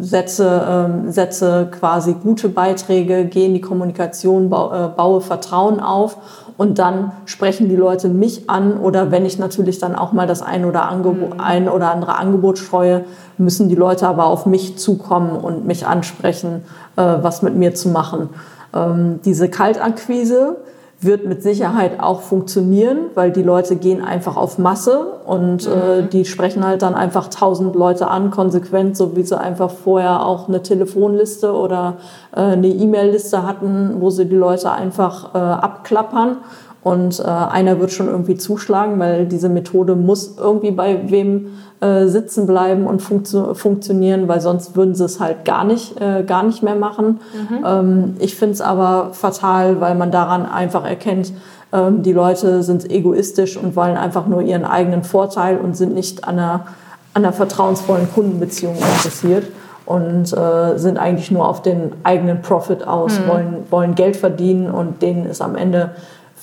setze, 0.00 0.66
ähm, 0.66 1.12
setze 1.12 1.68
quasi 1.70 2.14
gute 2.14 2.48
Beiträge, 2.48 3.26
gehe 3.26 3.46
in 3.46 3.54
die 3.54 3.60
Kommunikation, 3.60 4.48
baue, 4.48 4.86
äh, 4.86 4.88
baue 4.88 5.20
Vertrauen 5.20 5.78
auf 5.78 6.16
und 6.56 6.78
dann 6.78 7.12
sprechen 7.26 7.68
die 7.68 7.76
Leute 7.76 8.08
mich 8.08 8.48
an 8.48 8.78
oder 8.78 9.10
wenn 9.10 9.26
ich 9.26 9.38
natürlich 9.38 9.78
dann 9.78 9.94
auch 9.94 10.12
mal 10.12 10.26
das 10.26 10.40
ein 10.40 10.64
oder, 10.64 10.88
Angebot, 10.88 11.34
mhm. 11.34 11.40
ein 11.40 11.68
oder 11.68 11.90
andere 11.90 12.16
Angebot 12.16 12.58
streue, 12.58 13.04
müssen 13.36 13.68
die 13.68 13.74
Leute 13.74 14.08
aber 14.08 14.26
auf 14.26 14.46
mich 14.46 14.78
zukommen 14.78 15.32
und 15.32 15.66
mich 15.66 15.86
ansprechen, 15.86 16.64
äh, 16.96 17.02
was 17.02 17.42
mit 17.42 17.54
mir 17.54 17.74
zu 17.74 17.90
machen. 17.90 18.30
Ähm, 18.74 19.20
diese 19.24 19.48
Kaltakquise, 19.48 20.56
wird 21.02 21.26
mit 21.26 21.42
Sicherheit 21.42 21.98
auch 22.00 22.20
funktionieren, 22.20 23.10
weil 23.14 23.32
die 23.32 23.42
Leute 23.42 23.76
gehen 23.76 24.02
einfach 24.02 24.36
auf 24.36 24.58
Masse 24.58 25.00
und 25.26 25.66
äh, 25.66 25.70
mhm. 25.70 26.04
äh, 26.04 26.08
die 26.08 26.24
sprechen 26.24 26.64
halt 26.64 26.82
dann 26.82 26.94
einfach 26.94 27.28
tausend 27.28 27.74
Leute 27.74 28.06
an, 28.08 28.30
konsequent, 28.30 28.96
so 28.96 29.16
wie 29.16 29.24
sie 29.24 29.38
einfach 29.38 29.70
vorher 29.70 30.24
auch 30.24 30.48
eine 30.48 30.62
Telefonliste 30.62 31.52
oder 31.52 31.94
äh, 32.34 32.40
eine 32.40 32.68
E-Mail-Liste 32.68 33.44
hatten, 33.44 33.96
wo 33.98 34.10
sie 34.10 34.26
die 34.26 34.36
Leute 34.36 34.70
einfach 34.70 35.34
äh, 35.34 35.38
abklappern. 35.38 36.38
Und 36.82 37.20
äh, 37.20 37.24
einer 37.24 37.78
wird 37.78 37.92
schon 37.92 38.08
irgendwie 38.08 38.36
zuschlagen, 38.36 38.98
weil 38.98 39.26
diese 39.26 39.48
Methode 39.48 39.94
muss 39.94 40.36
irgendwie 40.36 40.72
bei 40.72 41.10
wem 41.10 41.52
äh, 41.80 42.06
sitzen 42.06 42.46
bleiben 42.46 42.86
und 42.86 43.02
funktio 43.02 43.54
funktionieren, 43.54 44.26
weil 44.26 44.40
sonst 44.40 44.74
würden 44.74 44.94
sie 44.94 45.04
es 45.04 45.20
halt 45.20 45.44
gar 45.44 45.64
nicht, 45.64 46.00
äh, 46.00 46.24
gar 46.24 46.42
nicht 46.42 46.62
mehr 46.62 46.74
machen. 46.74 47.20
Mhm. 47.34 47.64
Ähm, 47.64 48.16
ich 48.18 48.34
finde 48.34 48.54
es 48.54 48.60
aber 48.60 49.10
fatal, 49.12 49.80
weil 49.80 49.94
man 49.94 50.10
daran 50.10 50.44
einfach 50.44 50.84
erkennt, 50.84 51.32
ähm, 51.72 52.02
die 52.02 52.12
Leute 52.12 52.62
sind 52.62 52.90
egoistisch 52.90 53.56
und 53.56 53.76
wollen 53.76 53.96
einfach 53.96 54.26
nur 54.26 54.42
ihren 54.42 54.64
eigenen 54.64 55.04
Vorteil 55.04 55.58
und 55.58 55.76
sind 55.76 55.94
nicht 55.94 56.24
an 56.24 56.38
einer, 56.38 56.66
an 57.14 57.24
einer 57.24 57.32
vertrauensvollen 57.32 58.12
Kundenbeziehung 58.12 58.74
interessiert. 58.74 59.44
und 59.84 60.32
äh, 60.32 60.78
sind 60.78 60.96
eigentlich 60.96 61.32
nur 61.32 61.48
auf 61.48 61.60
den 61.62 61.92
eigenen 62.04 62.40
Profit 62.40 62.86
aus, 62.86 63.18
mhm. 63.18 63.28
wollen, 63.28 63.56
wollen 63.70 63.94
Geld 63.96 64.16
verdienen 64.16 64.70
und 64.70 65.02
denen 65.02 65.26
ist 65.26 65.42
am 65.42 65.56
Ende 65.56 65.90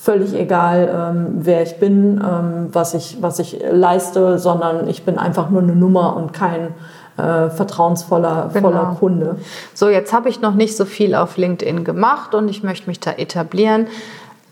völlig 0.01 0.33
egal, 0.33 0.89
ähm, 0.93 1.27
wer 1.39 1.61
ich 1.63 1.77
bin, 1.77 2.23
ähm, 2.23 2.69
was, 2.71 2.93
ich, 2.93 3.17
was 3.21 3.39
ich 3.39 3.59
leiste, 3.69 4.39
sondern 4.39 4.87
ich 4.87 5.03
bin 5.03 5.17
einfach 5.17 5.49
nur 5.49 5.61
eine 5.61 5.75
Nummer 5.75 6.15
und 6.15 6.31
kein 6.31 6.73
äh, 7.17 7.49
vertrauensvoller 7.49 8.49
genau. 8.53 8.69
voller 8.69 8.95
Kunde. 8.99 9.35
So, 9.73 9.89
jetzt 9.89 10.13
habe 10.13 10.29
ich 10.29 10.41
noch 10.41 10.55
nicht 10.55 10.77
so 10.77 10.85
viel 10.85 11.15
auf 11.15 11.37
LinkedIn 11.37 11.83
gemacht 11.83 12.33
und 12.33 12.47
ich 12.47 12.63
möchte 12.63 12.87
mich 12.87 12.99
da 12.99 13.11
etablieren. 13.11 13.87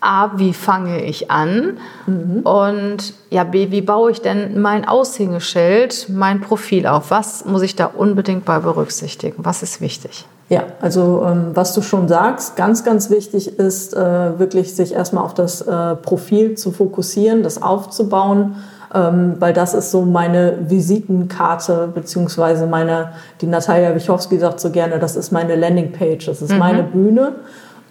A, 0.00 0.38
wie 0.38 0.52
fange 0.52 1.04
ich 1.04 1.30
an? 1.30 1.78
Mhm. 2.06 2.40
Und 2.40 3.14
ja, 3.30 3.44
B, 3.44 3.70
wie 3.70 3.82
baue 3.82 4.12
ich 4.12 4.20
denn 4.20 4.60
mein 4.60 4.86
Aushängeschild, 4.86 6.08
mein 6.08 6.40
Profil 6.40 6.86
auf? 6.86 7.10
Was 7.10 7.44
muss 7.44 7.62
ich 7.62 7.74
da 7.74 7.86
unbedingt 7.86 8.44
bei 8.44 8.58
berücksichtigen? 8.60 9.36
Was 9.38 9.62
ist 9.62 9.80
wichtig? 9.80 10.26
Ja, 10.48 10.62
also 10.80 11.26
ähm, 11.26 11.50
was 11.54 11.74
du 11.74 11.82
schon 11.82 12.08
sagst, 12.08 12.56
ganz, 12.56 12.82
ganz 12.82 13.10
wichtig 13.10 13.58
ist 13.58 13.94
äh, 13.94 14.38
wirklich 14.38 14.74
sich 14.74 14.94
erstmal 14.94 15.24
auf 15.24 15.34
das 15.34 15.60
äh, 15.60 15.94
Profil 15.96 16.54
zu 16.54 16.70
fokussieren, 16.70 17.42
das 17.42 17.60
aufzubauen, 17.60 18.56
ähm, 18.94 19.34
weil 19.40 19.52
das 19.52 19.74
ist 19.74 19.90
so 19.90 20.02
meine 20.02 20.70
Visitenkarte, 20.70 21.90
beziehungsweise 21.94 22.66
meine, 22.66 23.12
die 23.42 23.46
Natalia 23.46 23.94
Wichowski 23.94 24.38
sagt 24.38 24.60
so 24.60 24.70
gerne, 24.70 24.98
das 24.98 25.16
ist 25.16 25.32
meine 25.32 25.54
Landingpage, 25.54 26.24
das 26.24 26.40
ist 26.40 26.52
mhm. 26.52 26.58
meine 26.58 26.82
Bühne. 26.82 27.32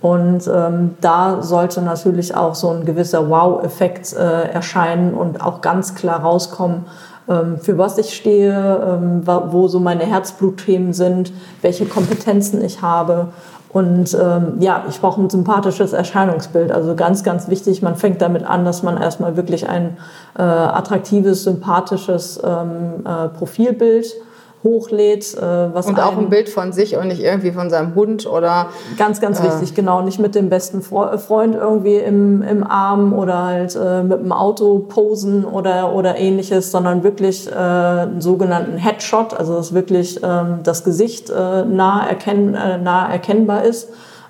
Und 0.02 0.48
ähm, 0.48 0.96
da 1.02 1.42
sollte 1.42 1.82
natürlich 1.82 2.36
auch 2.36 2.54
so 2.54 2.70
ein 2.70 2.86
gewisser 2.86 3.30
Wow-Effekt 3.30 4.14
äh, 4.14 4.44
erscheinen 4.50 5.14
und 5.14 5.44
auch 5.44 5.62
ganz 5.62 5.96
klar 5.96 6.22
rauskommen, 6.22 6.86
ähm, 7.28 7.58
für 7.60 7.78
was 7.78 7.98
ich 7.98 8.16
stehe, 8.16 8.54
ähm, 8.54 9.24
wo 9.26 9.68
so 9.68 9.80
meine 9.80 10.06
Herzblutthemen 10.06 10.94
sind, 10.94 11.34
welche 11.62 11.86
Kompetenzen 11.86 12.64
ich 12.64 12.82
habe. 12.82 13.30
Und 13.70 14.18
ähm, 14.20 14.54
ja, 14.60 14.86
ich 14.88 15.02
brauche 15.02 15.22
ein 15.22 15.30
sympathisches 15.30 15.94
Erscheinungsbild. 15.94 16.72
Also 16.72 16.96
ganz, 16.96 17.24
ganz 17.24 17.48
wichtig, 17.50 17.82
man 17.82 17.96
fängt 17.96 18.22
damit 18.22 18.44
an, 18.44 18.66
dass 18.66 18.82
man 18.82 18.98
erstmal 18.98 19.36
wirklich 19.36 19.68
ein 19.68 19.98
äh, 20.38 20.42
attraktives, 20.42 21.44
sympathisches 21.44 22.40
ähm, 22.44 23.06
äh, 23.06 23.28
Profilbild 23.30 24.14
hochlädt. 24.64 25.36
Äh, 25.36 25.74
was 25.74 25.88
und 25.88 26.00
auch 26.00 26.18
ein 26.18 26.30
Bild 26.30 26.50
von 26.50 26.72
sich 26.74 26.98
und 26.98 27.08
nicht 27.08 27.22
irgendwie 27.22 27.52
von 27.52 27.70
seinem 27.70 27.96
Hund 27.96 28.26
oder. 28.26 28.68
Ganz, 28.98 29.22
ganz 29.22 29.40
äh, 29.40 29.44
wichtig, 29.44 29.76
genau. 29.76 30.02
Nicht 30.02 30.20
mit 30.20 30.36
dem 30.36 30.50
besten 30.50 30.82
Freund 30.82 31.56
irgendwie 31.56 31.98
im, 31.98 32.42
im 32.42 32.64
Arm 32.64 33.14
oder 33.14 33.44
halt 33.46 33.76
äh, 33.76 34.04
mit 34.04 34.20
dem 34.20 34.32
Auto 34.32 34.80
posen 34.80 35.46
oder, 35.46 35.94
oder 35.94 36.18
ähnliches, 36.18 36.72
sondern 36.72 37.04
wirklich 37.04 37.52
äh, 37.52 37.56
einen 37.56 38.22
sogenannten 38.22 38.78
Headshot, 38.78 39.34
also 39.34 39.56
dass 39.56 39.74
wirklich 39.74 40.22
ähm, 40.24 40.60
das 40.64 40.84
Gesicht 40.84 41.30
äh, 41.30 41.66
nah, 41.66 42.06
erkenn, 42.08 42.56
äh, 42.56 42.78
nah 42.78 43.10
erkennbar 43.12 43.64
ist 43.64 43.90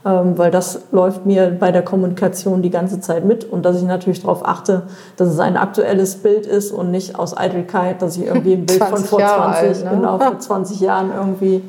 weil 0.10 0.52
das 0.52 0.82
läuft 0.92 1.26
mir 1.26 1.56
bei 1.60 1.72
der 1.72 1.82
Kommunikation 1.82 2.62
die 2.62 2.70
ganze 2.70 3.00
Zeit 3.00 3.26
mit 3.26 3.44
und 3.44 3.66
dass 3.66 3.78
ich 3.78 3.84
natürlich 3.84 4.22
darauf 4.22 4.48
achte, 4.48 4.84
dass 5.16 5.30
es 5.30 5.40
ein 5.40 5.58
aktuelles 5.58 6.16
Bild 6.16 6.46
ist 6.46 6.72
und 6.72 6.92
nicht 6.92 7.18
aus 7.18 7.36
Eitelkeit, 7.36 8.02
dass 8.02 8.18
ich 8.18 8.26
irgendwie 8.26 8.54
ein 8.54 8.66
Bild 8.66 8.84
von 8.84 8.98
vor 9.04 9.20
20, 9.20 9.32
alt, 9.36 9.84
ne? 9.84 9.90
genau, 9.92 10.20
vor 10.20 10.40
20 10.40 10.80
Jahren 10.80 11.12
irgendwie 11.16 11.64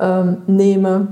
ähm, 0.00 0.38
nehme. 0.46 1.08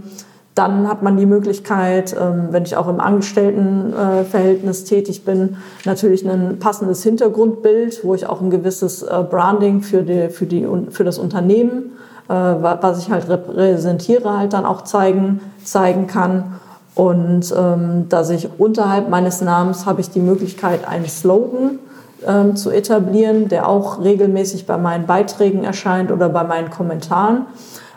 Dann 0.55 0.87
hat 0.87 1.03
man 1.03 1.17
die 1.17 1.25
Möglichkeit, 1.25 2.15
ähm, 2.19 2.49
wenn 2.51 2.65
ich 2.65 2.77
auch 2.77 2.87
im 2.87 3.01
Angestelltenverhältnis 3.01 4.83
äh, 4.83 4.85
tätig 4.85 5.25
bin, 5.25 5.57
natürlich 5.87 6.29
ein 6.29 6.59
passendes 6.59 7.03
Hintergrundbild, 7.03 8.05
wo 8.05 8.15
ich 8.15 8.27
auch 8.27 8.43
ein 8.43 8.51
gewisses 8.51 9.03
äh, 9.03 9.25
Branding 9.29 9.81
für, 9.81 10.03
die, 10.03 10.29
für, 10.29 10.45
die, 10.45 10.67
für 10.91 11.05
das 11.05 11.19
Unternehmen, 11.19 11.93
äh, 12.29 12.35
was 12.35 12.99
ich 12.99 13.11
halt 13.11 13.31
repräsentiere, 13.31 14.37
halt 14.37 14.53
dann 14.53 14.67
auch 14.67 14.83
zeigen, 14.83 15.41
zeigen 15.65 16.07
kann. 16.07 16.61
Und 16.95 17.55
ähm, 17.57 18.09
dass 18.09 18.31
ich 18.31 18.49
unterhalb 18.59 19.09
meines 19.09 19.41
Namens 19.41 19.87
habe 19.87 20.01
ich 20.01 20.11
die 20.11 20.21
Möglichkeit, 20.21 20.87
einen 20.87 21.07
Slogan 21.07 21.79
ähm, 22.27 22.55
zu 22.57 22.71
etablieren, 22.71 23.49
der 23.49 23.69
auch 23.69 24.03
regelmäßig 24.03 24.67
bei 24.67 24.77
meinen 24.77 25.07
Beiträgen 25.07 25.65
erscheint 25.65 26.13
oder 26.13 26.29
bei 26.29 26.45
meinen 26.45 26.71
Kommentaren. 26.71 27.47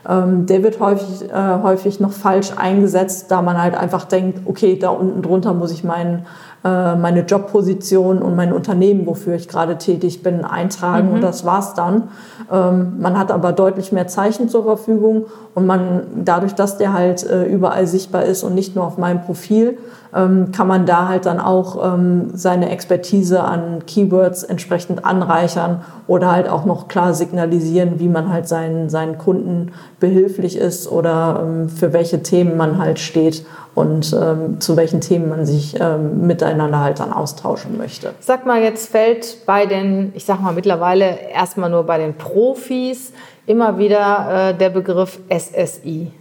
Ähm, 0.08 0.46
der 0.46 0.64
wird 0.64 0.80
häufig, 0.80 1.30
äh, 1.30 1.62
häufig 1.62 2.00
noch 2.00 2.12
falsch 2.12 2.52
eingesetzt, 2.56 3.32
da 3.32 3.42
man 3.42 3.62
halt 3.62 3.76
einfach 3.76 4.06
denkt, 4.06 4.42
okay, 4.46 4.78
da 4.80 4.90
unten 4.90 5.22
drunter 5.22 5.54
muss 5.54 5.72
ich 5.72 5.84
meinen 5.84 6.26
meine 6.68 7.22
Jobposition 7.28 8.24
und 8.24 8.36
mein 8.36 8.52
Unternehmen, 8.52 9.06
wofür 9.06 9.36
ich 9.36 9.48
gerade 9.48 9.78
tätig 9.78 10.24
bin, 10.24 10.44
eintragen 10.44 11.10
mhm. 11.10 11.14
und 11.16 11.22
das 11.22 11.46
war's 11.46 11.76
dann. 11.76 12.10
Ähm, 12.52 12.94
man 13.00 13.20
hat 13.20 13.32
aber 13.32 13.52
deutlich 13.52 13.92
mehr 13.92 14.08
Zeichen 14.08 14.50
zur 14.50 14.64
Verfügung 14.64 15.26
und 15.54 15.68
man 15.68 16.08
dadurch, 16.24 16.54
dass 16.54 16.78
der 16.78 16.94
halt 16.94 17.24
äh, 17.24 17.46
überall 17.46 17.86
sichtbar 17.86 18.24
ist 18.24 18.44
und 18.44 18.56
nicht 18.56 18.76
nur 18.76 18.86
auf 18.86 18.98
meinem 18.98 19.22
Profil, 19.22 19.78
ähm, 20.14 20.52
kann 20.52 20.68
man 20.68 20.86
da 20.86 21.08
halt 21.08 21.26
dann 21.26 21.40
auch 21.40 21.94
ähm, 21.94 22.30
seine 22.34 22.70
Expertise 22.70 23.44
an 23.44 23.86
Keywords 23.86 24.44
entsprechend 24.44 25.06
anreichern 25.06 25.82
oder 26.08 26.32
halt 26.32 26.50
auch 26.50 26.66
noch 26.66 26.88
klar 26.88 27.14
signalisieren, 27.14 28.00
wie 28.00 28.08
man 28.08 28.32
halt 28.32 28.48
seinen, 28.48 28.90
seinen 28.90 29.18
Kunden 29.18 29.72
behilflich 30.00 30.58
ist 30.58 30.92
oder 30.92 31.44
für 31.76 31.94
welche 31.94 32.22
Themen 32.22 32.58
man 32.58 32.78
halt 32.78 33.00
steht 33.00 33.46
und 33.76 34.14
ähm, 34.14 34.62
zu 34.62 34.78
welchen 34.78 35.02
Themen 35.02 35.30
man 35.30 35.46
sich 35.46 35.80
ähm, 35.80 36.26
miteinander 36.26 36.80
halt 36.80 37.00
dann 37.00 37.12
austauschen 37.12 37.78
möchte. 37.78 38.14
Sag 38.22 38.46
mal, 38.46 38.64
jetzt 38.64 38.90
fällt 38.90 39.46
bei 39.46 39.66
den, 39.66 40.14
ich 40.16 40.26
sag 40.26 40.42
mal 40.42 40.54
mittlerweile 40.54 41.20
erstmal 41.30 41.70
nur 41.70 41.84
bei 41.84 41.98
den 41.98 42.16
Profis 42.16 43.12
immer 43.46 43.78
wieder 43.78 44.50
äh, 44.50 44.58
der 44.58 44.70
Begriff 44.70 45.20
SSI. 45.30 46.12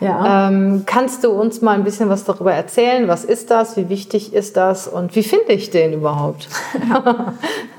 Ja. 0.00 0.48
Ähm, 0.48 0.82
kannst 0.84 1.24
du 1.24 1.30
uns 1.30 1.62
mal 1.62 1.72
ein 1.72 1.84
bisschen 1.84 2.08
was 2.08 2.24
darüber 2.24 2.52
erzählen? 2.52 3.08
Was 3.08 3.24
ist 3.24 3.50
das? 3.50 3.76
Wie 3.76 3.88
wichtig 3.88 4.34
ist 4.34 4.56
das? 4.56 4.88
Und 4.88 5.16
wie 5.16 5.22
finde 5.22 5.52
ich 5.52 5.70
den 5.70 5.92
überhaupt? 5.92 6.48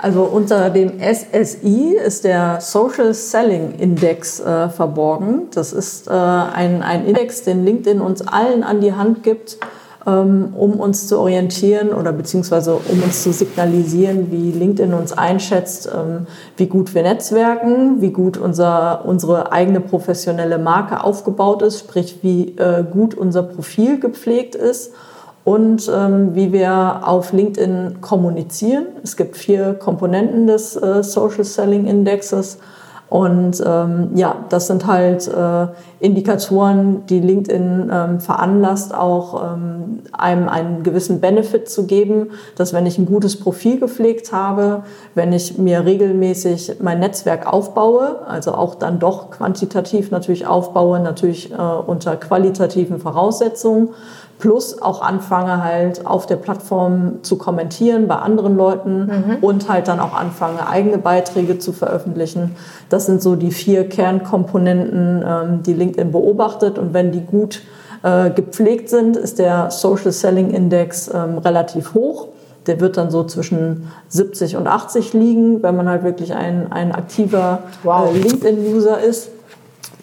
Also 0.00 0.22
unter 0.22 0.70
dem 0.70 1.00
SSI 1.00 1.96
ist 1.96 2.22
der 2.22 2.60
Social 2.60 3.12
Selling 3.14 3.74
Index 3.80 4.38
äh, 4.38 4.68
verborgen. 4.68 5.48
Das 5.52 5.72
ist 5.72 6.06
äh, 6.06 6.12
ein, 6.12 6.82
ein 6.82 7.04
Index, 7.04 7.42
den 7.42 7.64
LinkedIn 7.64 8.00
uns 8.00 8.22
allen 8.22 8.62
an 8.62 8.80
die 8.80 8.92
Hand 8.92 9.24
gibt, 9.24 9.58
um 10.08 10.80
uns 10.80 11.06
zu 11.06 11.18
orientieren 11.18 11.90
oder 11.90 12.12
beziehungsweise 12.12 12.74
um 12.74 13.02
uns 13.02 13.22
zu 13.22 13.32
signalisieren, 13.32 14.30
wie 14.30 14.52
LinkedIn 14.52 14.94
uns 14.94 15.12
einschätzt, 15.12 15.90
ähm, 15.92 16.26
wie 16.56 16.66
gut 16.66 16.94
wir 16.94 17.02
netzwerken, 17.02 18.00
wie 18.00 18.10
gut 18.10 18.36
unser, 18.36 19.04
unsere 19.04 19.52
eigene 19.52 19.80
professionelle 19.80 20.58
Marke 20.58 21.04
aufgebaut 21.04 21.62
ist, 21.62 21.80
sprich 21.80 22.20
wie 22.22 22.56
äh, 22.56 22.84
gut 22.90 23.14
unser 23.14 23.42
Profil 23.42 24.00
gepflegt 24.00 24.54
ist 24.54 24.92
und 25.44 25.90
ähm, 25.94 26.34
wie 26.34 26.52
wir 26.52 27.00
auf 27.04 27.32
LinkedIn 27.32 28.00
kommunizieren. 28.00 28.86
Es 29.02 29.16
gibt 29.16 29.36
vier 29.36 29.74
Komponenten 29.74 30.46
des 30.46 30.76
äh, 30.76 31.02
Social 31.02 31.44
Selling 31.44 31.86
Indexes. 31.86 32.58
Und 33.10 33.62
ähm, 33.64 34.10
ja, 34.14 34.36
das 34.50 34.66
sind 34.66 34.86
halt 34.86 35.26
äh, 35.28 35.66
Indikatoren, 36.00 37.06
die 37.06 37.20
LinkedIn 37.20 37.90
ähm, 37.90 38.20
veranlasst, 38.20 38.94
auch 38.94 39.54
ähm, 39.54 40.00
einem 40.12 40.48
einen 40.48 40.82
gewissen 40.82 41.20
Benefit 41.20 41.70
zu 41.70 41.86
geben, 41.86 42.32
dass 42.56 42.74
wenn 42.74 42.84
ich 42.84 42.98
ein 42.98 43.06
gutes 43.06 43.40
Profil 43.40 43.80
gepflegt 43.80 44.32
habe, 44.32 44.82
wenn 45.14 45.32
ich 45.32 45.56
mir 45.56 45.86
regelmäßig 45.86 46.76
mein 46.82 47.00
Netzwerk 47.00 47.50
aufbaue, 47.50 48.26
also 48.28 48.52
auch 48.52 48.74
dann 48.74 48.98
doch 48.98 49.30
quantitativ 49.30 50.10
natürlich 50.10 50.46
aufbaue, 50.46 51.00
natürlich 51.00 51.50
äh, 51.50 51.56
unter 51.56 52.16
qualitativen 52.16 53.00
Voraussetzungen, 53.00 53.88
plus 54.38 54.80
auch 54.80 55.02
anfange 55.02 55.64
halt 55.64 56.06
auf 56.06 56.26
der 56.26 56.36
Plattform 56.36 57.22
zu 57.22 57.38
kommentieren 57.38 58.06
bei 58.06 58.16
anderen 58.16 58.56
Leuten 58.56 59.06
mhm. 59.06 59.36
und 59.40 59.68
halt 59.68 59.88
dann 59.88 60.00
auch 60.00 60.14
anfange 60.14 60.68
eigene 60.68 60.98
Beiträge 60.98 61.58
zu 61.58 61.72
veröffentlichen. 61.72 62.54
Das 62.88 63.06
sind 63.06 63.20
so 63.20 63.34
die 63.34 63.50
vier 63.50 63.88
Kernkomponenten, 63.88 65.24
ähm, 65.26 65.62
die 65.64 65.74
LinkedIn 65.74 66.12
beobachtet 66.12 66.78
und 66.78 66.94
wenn 66.94 67.10
die 67.10 67.24
gut 67.24 67.62
äh, 68.02 68.30
gepflegt 68.30 68.90
sind, 68.90 69.16
ist 69.16 69.38
der 69.38 69.70
Social 69.70 70.12
Selling 70.12 70.50
Index 70.50 71.10
ähm, 71.12 71.38
relativ 71.38 71.94
hoch. 71.94 72.28
Der 72.66 72.80
wird 72.80 72.96
dann 72.96 73.10
so 73.10 73.24
zwischen 73.24 73.90
70 74.08 74.56
und 74.56 74.66
80 74.66 75.14
liegen, 75.14 75.62
wenn 75.62 75.74
man 75.74 75.88
halt 75.88 76.04
wirklich 76.04 76.34
ein, 76.34 76.70
ein 76.70 76.92
aktiver 76.92 77.60
wow. 77.82 78.14
äh, 78.14 78.18
LinkedIn-User 78.18 79.00
ist. 79.00 79.30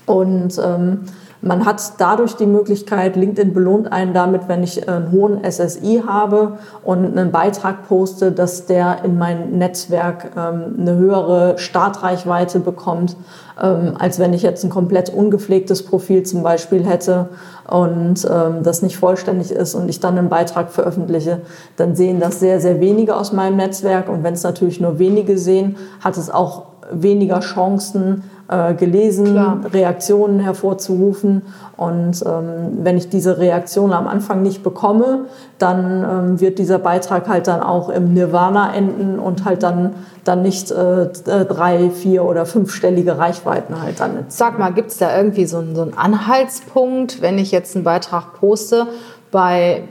Und 0.06 0.60
ähm, 0.64 1.02
man 1.46 1.64
hat 1.64 1.94
dadurch 2.00 2.36
die 2.36 2.48
Möglichkeit, 2.48 3.16
LinkedIn 3.16 3.54
belohnt 3.54 3.92
einen 3.92 4.16
damit, 4.16 4.48
wenn 4.48 4.64
ich 4.64 4.90
einen 4.90 5.12
hohen 5.12 5.40
SSI 5.44 6.02
habe 6.06 6.58
und 6.84 7.06
einen 7.06 7.32
Beitrag 7.32 7.88
poste, 7.88 8.32
dass 8.32 8.66
der 8.66 9.04
in 9.04 9.20
mein 9.20 9.52
Netzwerk 9.52 10.32
ähm, 10.36 10.76
eine 10.80 10.96
höhere 10.96 11.60
Startreichweite 11.60 12.60
bekommt, 12.60 13.16
ähm, 13.62 13.94
als 14.00 14.18
wenn 14.18 14.34
ich 14.34 14.42
jetzt 14.42 14.64
ein 14.64 14.72
komplett 14.72 15.10
ungepflegtes 15.10 15.84
Profil 15.84 16.24
zum 16.24 16.42
Beispiel 16.42 16.84
hätte 16.84 17.30
und 17.70 18.28
ähm, 18.28 18.64
das 18.64 18.82
nicht 18.82 18.98
vollständig 18.98 19.52
ist 19.52 19.76
und 19.76 19.88
ich 19.88 20.00
dann 20.00 20.18
einen 20.18 20.30
Beitrag 20.30 20.72
veröffentliche, 20.72 21.42
dann 21.78 21.96
sehen 21.96 22.20
das 22.20 22.40
sehr, 22.40 22.60
sehr 22.60 22.80
wenige 22.80 23.16
aus 23.16 23.34
meinem 23.34 23.58
Netzwerk. 23.58 24.10
Und 24.10 24.24
wenn 24.24 24.34
es 24.34 24.42
natürlich 24.42 24.82
nur 24.82 24.98
wenige 24.98 25.38
sehen, 25.38 25.76
hat 26.02 26.18
es 26.18 26.32
auch 26.32 26.64
weniger 26.92 27.40
Chancen, 27.40 28.24
äh, 28.48 28.74
gelesen, 28.74 29.26
Klar. 29.32 29.60
Reaktionen 29.74 30.40
hervorzurufen. 30.40 31.42
Und 31.78 32.24
ähm, 32.26 32.80
wenn 32.84 32.98
ich 32.98 33.10
diese 33.10 33.38
Reaktion 33.38 33.92
am 33.92 34.08
Anfang 34.08 34.42
nicht 34.42 34.64
bekomme, 34.64 35.26
dann 35.58 36.04
ähm, 36.04 36.40
wird 36.40 36.60
dieser 36.60 36.80
Beitrag 36.80 37.28
halt 37.28 37.48
dann 37.48 37.62
auch 37.62 37.90
im 37.90 38.14
Nirvana 38.14 38.74
enden 38.74 39.20
und 39.20 39.46
halt 39.46 39.64
dann, 39.64 39.96
dann 40.24 40.42
nicht 40.42 40.72
äh, 40.72 41.04
äh 41.04 41.46
drei, 41.46 41.90
vier 41.90 42.24
oder 42.24 42.46
fünfstellige 42.46 43.18
Reichweiten 43.18 43.82
halt 43.82 44.00
dann. 44.00 44.26
Sag 44.28 44.60
mal, 44.60 44.72
gibt 44.74 44.92
es 44.92 44.98
da 44.98 45.18
irgendwie 45.18 45.46
so 45.46 45.58
einen, 45.58 45.76
so 45.76 45.82
einen 45.82 45.98
Anhaltspunkt, 45.98 47.22
wenn 47.22 47.38
ich 47.38 47.52
jetzt 47.52 47.76
einen 47.76 47.84
Beitrag 47.84 48.40
poste, 48.40 48.88
bei 49.32 49.84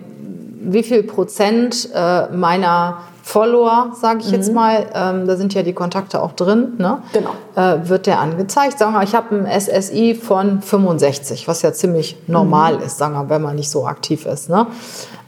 wie 0.66 0.82
viel 0.82 1.02
Prozent 1.02 1.90
äh, 1.94 2.28
meiner 2.28 2.98
Follower, 3.26 3.92
sage 3.98 4.20
ich 4.20 4.28
mhm. 4.28 4.34
jetzt 4.34 4.52
mal, 4.52 4.86
ähm, 4.94 5.26
da 5.26 5.36
sind 5.36 5.54
ja 5.54 5.62
die 5.62 5.72
Kontakte 5.72 6.22
auch 6.22 6.32
drin, 6.32 6.74
ne? 6.76 6.98
genau. 7.14 7.30
äh, 7.56 7.88
wird 7.88 8.06
der 8.06 8.20
angezeigt. 8.20 8.78
Sagen 8.78 8.92
wir, 8.92 9.02
ich 9.02 9.14
habe 9.14 9.34
ein 9.34 9.60
SSI 9.60 10.14
von 10.14 10.60
65, 10.60 11.48
was 11.48 11.62
ja 11.62 11.72
ziemlich 11.72 12.18
normal 12.26 12.76
mhm. 12.76 12.82
ist, 12.82 12.98
sagen 12.98 13.14
wir, 13.14 13.30
wenn 13.30 13.40
man 13.40 13.56
nicht 13.56 13.70
so 13.70 13.86
aktiv 13.86 14.26
ist. 14.26 14.50
Ne? 14.50 14.66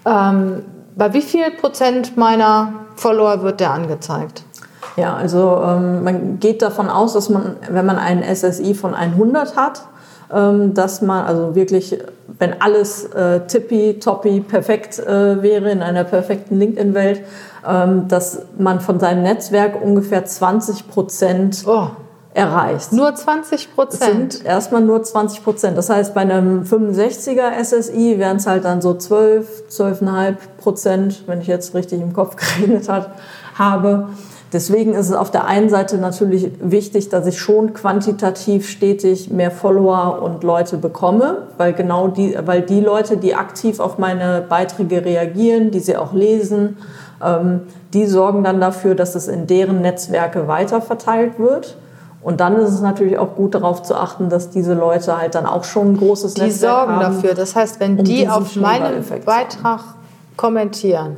Ähm, 0.05 0.63
bei 0.95 1.15
wie 1.15 1.23
viel 1.23 1.51
Prozent 1.53 2.19
meiner 2.19 2.75
Follower 2.97 3.43
wird 3.43 3.61
der 3.61 3.71
angezeigt? 3.71 4.45
Ja, 4.97 5.15
also 5.15 5.59
ähm, 5.67 6.05
man 6.05 6.39
geht 6.39 6.61
davon 6.61 6.91
aus, 6.91 7.15
dass 7.15 7.31
man, 7.31 7.57
wenn 7.71 7.87
man 7.87 7.97
einen 7.97 8.23
SSI 8.23 8.75
von 8.75 8.95
100 8.95 9.57
hat, 9.57 9.81
dass 10.29 11.03
man 11.03 11.25
also 11.25 11.55
wirklich, 11.55 11.99
wenn 12.39 12.61
alles 12.61 13.05
äh, 13.05 13.47
tippi, 13.47 13.99
toppi, 14.01 14.41
perfekt 14.41 14.99
äh, 14.99 15.43
wäre 15.43 15.71
in 15.71 15.83
einer 15.83 16.05
perfekten 16.05 16.59
LinkedIn-Welt, 16.59 17.23
ähm, 17.67 18.09
dass 18.09 18.43
man 18.59 18.81
von 18.81 18.99
seinem 18.99 19.23
Netzwerk 19.23 19.81
ungefähr 19.81 20.25
20 20.25 20.89
Prozent 20.89 21.65
oh. 21.67 21.89
erreicht. 22.35 22.93
Nur 22.93 23.15
20 23.15 23.75
Prozent? 23.75 24.33
sind 24.33 24.45
erstmal 24.45 24.83
nur 24.83 25.03
20 25.03 25.45
Prozent. 25.45 25.79
Das 25.79 25.91
heißt, 25.91 26.15
bei 26.15 26.23
einem 26.23 26.62
65er 26.62 27.53
SSI 27.62 28.19
wären 28.19 28.39
es 28.39 28.47
halt 28.47 28.65
dann 28.65 28.81
so 28.81 28.95
12, 28.95 29.69
12,5 29.71 30.35
Prozent, 30.59 31.23
wenn 31.27 31.41
ich 31.41 31.47
jetzt 31.47 31.75
richtig 31.75 32.01
im 32.01 32.12
Kopf 32.12 32.37
geredet 32.59 32.89
hat, 32.89 33.11
habe. 33.55 34.09
Deswegen 34.53 34.95
ist 34.95 35.11
es 35.11 35.17
auf 35.17 35.31
der 35.31 35.47
einen 35.47 35.69
Seite 35.69 35.99
natürlich 35.99 36.51
wichtig, 36.61 37.09
dass 37.09 37.27
ich 37.27 37.41
schon 37.41 37.75
quantitativ 37.75 38.69
stetig 38.69 39.31
mehr 39.31 39.51
Follower 39.51 40.23
und 40.23 40.45
Leute 40.45 40.77
bekomme, 40.77 41.49
weil 41.59 41.73
genau 41.73 42.09
die, 42.09 42.37
weil 42.45 42.63
die 42.63 42.81
Leute, 42.81 43.17
die 43.17 43.35
aktiv 43.35 43.81
auf 43.81 43.99
meine 43.99 44.45
Beiträge 44.49 45.05
reagieren, 45.05 45.73
die 45.73 45.81
sie 45.81 45.97
auch 45.97 46.13
lesen, 46.13 46.77
ähm, 47.25 47.63
die 47.93 48.07
sorgen 48.07 48.45
dann 48.45 48.61
dafür, 48.61 48.95
dass 48.95 49.17
es 49.17 49.27
in 49.27 49.49
deren 49.49 49.81
Netzwerke 49.81 50.47
weiterverteilt 50.47 51.39
wird. 51.39 51.77
Und 52.23 52.41
dann 52.41 52.57
ist 52.57 52.71
es 52.71 52.81
natürlich 52.81 53.19
auch 53.19 53.35
gut 53.37 53.55
darauf 53.55 53.83
zu 53.83 53.95
achten, 53.95 54.29
dass 54.29 54.51
diese 54.51 54.75
Leute 54.75 55.17
halt 55.17 55.35
dann 55.35 55.47
auch 55.47 55.65
schon 55.65 55.93
ein 55.93 55.97
großes 55.97 56.35
die 56.35 56.43
Netzwerk 56.43 56.73
haben. 56.73 56.89
Die 56.89 57.05
sorgen 57.05 57.15
dafür. 57.15 57.35
Das 57.35 57.55
heißt, 57.55 57.81
wenn 57.81 57.99
um 57.99 58.05
die 58.05 58.29
auf 58.29 58.57
meinen 58.57 59.05
Beitrag 59.25 59.81
kommentieren, 60.37 61.17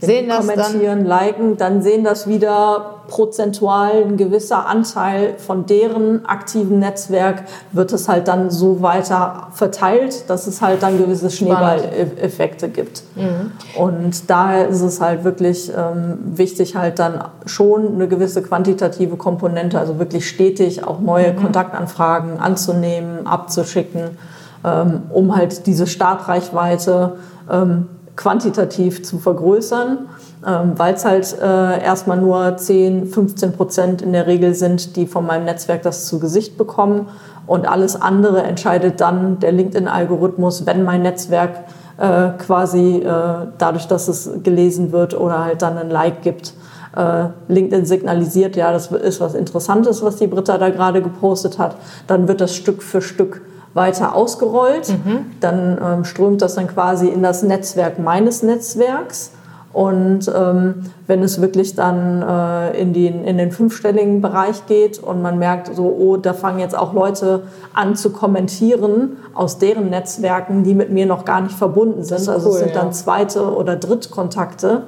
sehen 0.00 0.28
das 0.28 0.46
kommentieren, 0.46 1.04
dann 1.04 1.06
liken, 1.06 1.56
dann 1.56 1.82
sehen 1.82 2.04
das 2.04 2.26
wieder 2.26 2.94
prozentual 3.08 4.02
ein 4.02 4.16
gewisser 4.16 4.66
Anteil 4.66 5.34
von 5.38 5.66
deren 5.66 6.24
aktiven 6.26 6.78
Netzwerk 6.78 7.44
wird 7.72 7.92
es 7.92 8.08
halt 8.08 8.28
dann 8.28 8.50
so 8.50 8.82
weiter 8.82 9.48
verteilt, 9.52 10.28
dass 10.30 10.46
es 10.46 10.62
halt 10.62 10.82
dann 10.82 10.98
gewisse 10.98 11.30
Schneeballeffekte 11.30 12.68
gibt. 12.68 13.02
Mhm. 13.14 13.52
Und 13.76 14.30
daher 14.30 14.68
ist 14.68 14.80
es 14.80 15.00
halt 15.00 15.24
wirklich 15.24 15.70
ähm, 15.76 16.18
wichtig, 16.24 16.76
halt 16.76 16.98
dann 16.98 17.24
schon 17.46 17.94
eine 17.94 18.08
gewisse 18.08 18.42
quantitative 18.42 19.16
Komponente, 19.16 19.78
also 19.78 19.98
wirklich 19.98 20.28
stetig 20.28 20.84
auch 20.84 21.00
neue 21.00 21.32
mhm. 21.32 21.36
Kontaktanfragen 21.36 22.38
anzunehmen, 22.38 23.26
abzuschicken, 23.26 24.16
ähm, 24.64 25.02
um 25.10 25.36
halt 25.36 25.66
diese 25.66 25.86
Startreichweite 25.86 27.12
ähm, 27.50 27.88
quantitativ 28.16 29.02
zu 29.04 29.18
vergrößern, 29.18 30.08
ähm, 30.46 30.72
weil 30.76 30.94
es 30.94 31.04
halt 31.04 31.36
äh, 31.40 31.82
erstmal 31.82 32.18
nur 32.18 32.56
10, 32.56 33.06
15 33.06 33.52
Prozent 33.52 34.02
in 34.02 34.12
der 34.12 34.26
Regel 34.26 34.54
sind, 34.54 34.96
die 34.96 35.06
von 35.06 35.26
meinem 35.26 35.44
Netzwerk 35.44 35.82
das 35.82 36.06
zu 36.06 36.18
Gesicht 36.18 36.56
bekommen. 36.56 37.08
Und 37.46 37.68
alles 37.68 38.00
andere 38.00 38.42
entscheidet 38.42 39.00
dann 39.00 39.38
der 39.40 39.52
LinkedIn-Algorithmus, 39.52 40.64
wenn 40.66 40.82
mein 40.82 41.02
Netzwerk 41.02 41.64
äh, 41.98 42.30
quasi 42.38 42.98
äh, 42.98 43.46
dadurch, 43.58 43.86
dass 43.86 44.08
es 44.08 44.30
gelesen 44.42 44.92
wird 44.92 45.18
oder 45.18 45.44
halt 45.44 45.62
dann 45.62 45.76
ein 45.76 45.90
Like 45.90 46.22
gibt, 46.22 46.54
äh, 46.96 47.26
LinkedIn 47.48 47.86
signalisiert, 47.86 48.56
ja, 48.56 48.72
das 48.72 48.90
ist 48.90 49.20
was 49.20 49.34
Interessantes, 49.34 50.02
was 50.02 50.16
die 50.16 50.26
Britta 50.26 50.58
da 50.58 50.70
gerade 50.70 51.02
gepostet 51.02 51.58
hat, 51.58 51.76
dann 52.06 52.28
wird 52.28 52.40
das 52.40 52.54
Stück 52.54 52.82
für 52.82 53.02
Stück 53.02 53.42
weiter 53.74 54.14
ausgerollt. 54.14 54.88
Mhm. 54.88 55.26
Dann 55.40 55.78
ähm, 55.84 56.04
strömt 56.04 56.40
das 56.40 56.54
dann 56.54 56.68
quasi 56.68 57.08
in 57.08 57.22
das 57.22 57.42
Netzwerk 57.42 57.98
meines 57.98 58.42
Netzwerks. 58.42 59.32
Und 59.72 60.32
ähm, 60.32 60.84
wenn 61.08 61.24
es 61.24 61.40
wirklich 61.40 61.74
dann 61.74 62.22
äh, 62.22 62.80
in, 62.80 62.92
den, 62.92 63.24
in 63.24 63.38
den 63.38 63.50
fünfstelligen 63.50 64.22
Bereich 64.22 64.66
geht 64.66 65.00
und 65.00 65.20
man 65.20 65.36
merkt, 65.40 65.74
so, 65.74 65.86
oh, 65.86 66.16
da 66.16 66.32
fangen 66.32 66.60
jetzt 66.60 66.78
auch 66.78 66.92
Leute 66.92 67.42
an 67.74 67.96
zu 67.96 68.10
kommentieren 68.10 69.16
aus 69.34 69.58
deren 69.58 69.90
Netzwerken, 69.90 70.62
die 70.62 70.74
mit 70.74 70.90
mir 70.90 71.06
noch 71.06 71.24
gar 71.24 71.40
nicht 71.40 71.56
verbunden 71.56 72.04
sind. 72.04 72.28
Also 72.28 72.50
cool, 72.50 72.54
es 72.54 72.60
sind 72.60 72.76
dann 72.76 72.92
zweite 72.92 73.52
oder 73.52 73.74
Drittkontakte, 73.74 74.84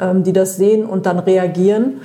ähm, 0.00 0.22
die 0.22 0.32
das 0.32 0.56
sehen 0.56 0.86
und 0.86 1.04
dann 1.04 1.18
reagieren 1.18 2.00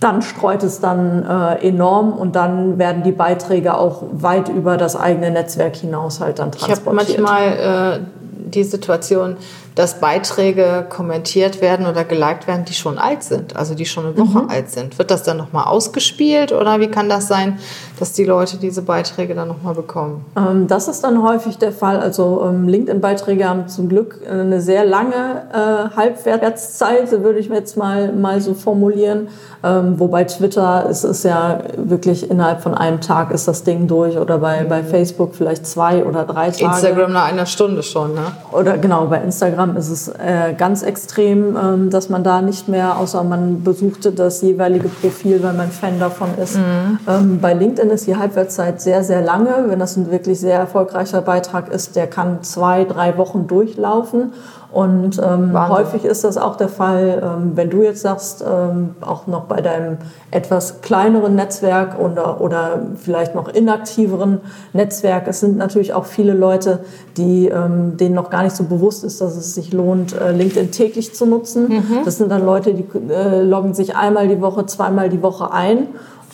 dann 0.00 0.22
streut 0.22 0.62
es 0.62 0.80
dann 0.80 1.24
äh, 1.24 1.66
enorm 1.66 2.12
und 2.12 2.36
dann 2.36 2.78
werden 2.78 3.02
die 3.02 3.12
Beiträge 3.12 3.76
auch 3.76 4.02
weit 4.12 4.48
über 4.48 4.76
das 4.76 4.94
eigene 4.94 5.30
Netzwerk 5.30 5.76
hinaus 5.76 6.20
halt 6.20 6.38
dann 6.38 6.52
transportiert. 6.52 7.08
Ich 7.08 7.18
habe 7.18 7.26
manchmal 7.26 7.98
äh, 7.98 8.00
die 8.48 8.64
Situation, 8.64 9.36
dass 9.78 10.00
Beiträge 10.00 10.86
kommentiert 10.88 11.60
werden 11.60 11.86
oder 11.86 12.02
geliked 12.02 12.48
werden, 12.48 12.64
die 12.64 12.72
schon 12.74 12.98
alt 12.98 13.22
sind, 13.22 13.54
also 13.54 13.76
die 13.76 13.86
schon 13.86 14.06
eine 14.06 14.18
Woche 14.18 14.42
mhm. 14.42 14.50
alt 14.50 14.70
sind. 14.70 14.98
Wird 14.98 15.12
das 15.12 15.22
dann 15.22 15.36
nochmal 15.36 15.66
ausgespielt 15.66 16.50
oder 16.50 16.80
wie 16.80 16.88
kann 16.88 17.08
das 17.08 17.28
sein, 17.28 17.60
dass 18.00 18.12
die 18.12 18.24
Leute 18.24 18.56
diese 18.56 18.82
Beiträge 18.82 19.36
dann 19.36 19.46
nochmal 19.46 19.74
bekommen? 19.74 20.24
Ähm, 20.36 20.66
das 20.66 20.88
ist 20.88 21.04
dann 21.04 21.22
häufig 21.22 21.58
der 21.58 21.70
Fall. 21.70 22.00
Also 22.00 22.44
ähm, 22.44 22.66
LinkedIn-Beiträge 22.66 23.48
haben 23.48 23.68
zum 23.68 23.88
Glück 23.88 24.18
eine 24.28 24.60
sehr 24.60 24.84
lange 24.84 25.44
äh, 25.52 25.96
Halbwertszeit, 25.96 27.12
würde 27.22 27.38
ich 27.38 27.48
jetzt 27.48 27.76
mal, 27.76 28.12
mal 28.12 28.40
so 28.40 28.54
formulieren. 28.54 29.28
Ähm, 29.62 29.98
wobei 29.98 30.22
Twitter, 30.22 30.86
es 30.88 31.02
ist 31.02 31.24
ja 31.24 31.60
wirklich 31.76 32.30
innerhalb 32.30 32.62
von 32.62 32.74
einem 32.74 33.00
Tag 33.00 33.32
ist 33.32 33.48
das 33.48 33.64
Ding 33.64 33.88
durch 33.88 34.16
oder 34.16 34.38
bei, 34.38 34.62
mhm. 34.62 34.68
bei 34.68 34.82
Facebook 34.84 35.34
vielleicht 35.34 35.66
zwei 35.66 36.04
oder 36.04 36.24
drei 36.24 36.50
Tage. 36.50 36.64
Instagram 36.64 37.12
nach 37.12 37.24
einer 37.24 37.46
Stunde 37.46 37.82
schon, 37.82 38.14
ne? 38.14 38.22
Oder 38.52 38.78
genau, 38.78 39.06
bei 39.06 39.18
Instagram 39.20 39.67
ist 39.76 39.90
es 39.90 40.08
äh, 40.08 40.54
ganz 40.56 40.82
extrem, 40.82 41.56
ähm, 41.56 41.90
dass 41.90 42.08
man 42.08 42.24
da 42.24 42.42
nicht 42.42 42.68
mehr, 42.68 42.98
außer 42.98 43.22
man 43.24 43.62
besuchte 43.62 44.12
das 44.12 44.42
jeweilige 44.42 44.88
Profil, 44.88 45.42
weil 45.42 45.54
man 45.54 45.70
Fan 45.70 45.98
davon 45.98 46.28
ist. 46.42 46.56
Mhm. 46.56 46.98
Ähm, 47.08 47.38
bei 47.40 47.54
LinkedIn 47.54 47.90
ist 47.90 48.06
die 48.06 48.16
Halbwertszeit 48.16 48.80
sehr, 48.80 49.04
sehr 49.04 49.22
lange. 49.22 49.64
Wenn 49.68 49.78
das 49.78 49.96
ein 49.96 50.10
wirklich 50.10 50.40
sehr 50.40 50.58
erfolgreicher 50.58 51.22
Beitrag 51.22 51.72
ist, 51.72 51.96
der 51.96 52.06
kann 52.06 52.42
zwei, 52.42 52.84
drei 52.84 53.16
Wochen 53.16 53.46
durchlaufen. 53.46 54.32
Und 54.70 55.18
ähm, 55.24 55.58
häufig 55.70 56.04
ist 56.04 56.24
das 56.24 56.36
auch 56.36 56.56
der 56.56 56.68
Fall, 56.68 57.22
ähm, 57.24 57.52
wenn 57.54 57.70
du 57.70 57.82
jetzt 57.82 58.02
sagst, 58.02 58.44
ähm, 58.46 58.96
auch 59.00 59.26
noch 59.26 59.44
bei 59.44 59.62
deinem 59.62 59.96
etwas 60.30 60.82
kleineren 60.82 61.34
Netzwerk 61.36 61.98
oder, 61.98 62.42
oder 62.42 62.82
vielleicht 62.96 63.34
noch 63.34 63.48
inaktiveren 63.48 64.42
Netzwerk. 64.74 65.26
Es 65.26 65.40
sind 65.40 65.56
natürlich 65.56 65.94
auch 65.94 66.04
viele 66.04 66.34
Leute, 66.34 66.80
die, 67.16 67.48
ähm, 67.48 67.96
denen 67.96 68.14
noch 68.14 68.28
gar 68.28 68.42
nicht 68.42 68.56
so 68.56 68.64
bewusst 68.64 69.04
ist, 69.04 69.22
dass 69.22 69.36
es 69.36 69.54
sich 69.54 69.72
lohnt, 69.72 70.12
äh, 70.12 70.32
LinkedIn 70.32 70.70
täglich 70.70 71.14
zu 71.14 71.24
nutzen. 71.24 71.68
Mhm. 71.68 72.04
Das 72.04 72.18
sind 72.18 72.30
dann 72.30 72.44
Leute, 72.44 72.74
die 72.74 72.84
äh, 73.10 73.42
loggen 73.42 73.72
sich 73.72 73.96
einmal 73.96 74.28
die 74.28 74.42
Woche, 74.42 74.66
zweimal 74.66 75.08
die 75.08 75.22
Woche 75.22 75.50
ein 75.50 75.88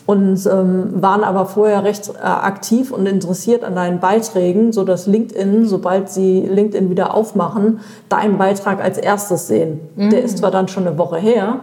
und 0.07 0.47
ähm, 0.47 1.03
waren 1.03 1.25
aber 1.25 1.47
vorher 1.47 1.83
recht 1.83 2.11
äh, 2.11 2.23
aktiv 2.23 2.93
und 2.93 3.07
interessiert 3.07 3.65
an 3.65 3.75
deinen 3.75 4.01
Beiträgen, 4.01 4.73
so 4.73 4.85
dass 4.85 5.07
LinkedIn, 5.07 5.67
sobald 5.67 6.11
sie 6.11 6.41
LinkedIn 6.41 6.91
wieder 6.91 7.15
aufmachen, 7.15 7.81
deinen 8.09 8.37
Beitrag 8.37 8.83
als 8.83 8.99
erstes 8.99 9.49
sehen. 9.49 9.81
Mhm. 9.97 10.11
Der 10.11 10.23
ist 10.23 10.39
zwar 10.39 10.51
dann 10.51 10.69
schon 10.69 10.87
eine 10.87 10.99
Woche 10.99 11.17
her, 11.17 11.61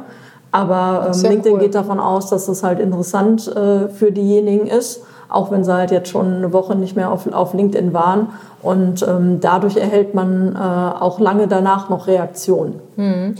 aber 0.51 1.11
ähm, 1.13 1.21
LinkedIn 1.21 1.53
cool. 1.53 1.59
geht 1.59 1.75
davon 1.75 1.99
aus, 1.99 2.29
dass 2.29 2.47
das 2.47 2.63
halt 2.63 2.79
interessant 2.79 3.47
äh, 3.47 3.89
für 3.89 4.11
diejenigen 4.11 4.65
ist, 4.65 5.03
auch 5.29 5.51
wenn 5.51 5.63
sie 5.63 5.73
halt 5.73 5.91
jetzt 5.91 6.09
schon 6.09 6.33
eine 6.33 6.51
Woche 6.51 6.75
nicht 6.75 6.95
mehr 6.95 7.11
auf, 7.11 7.31
auf 7.31 7.53
LinkedIn 7.53 7.93
waren. 7.93 8.29
Und 8.63 9.05
ähm, 9.07 9.39
dadurch 9.39 9.77
erhält 9.77 10.13
man 10.13 10.55
äh, 10.55 10.59
auch 10.59 11.19
lange 11.19 11.47
danach 11.47 11.89
noch 11.89 12.07
Reaktionen. 12.07 12.79
Mhm. 12.95 13.35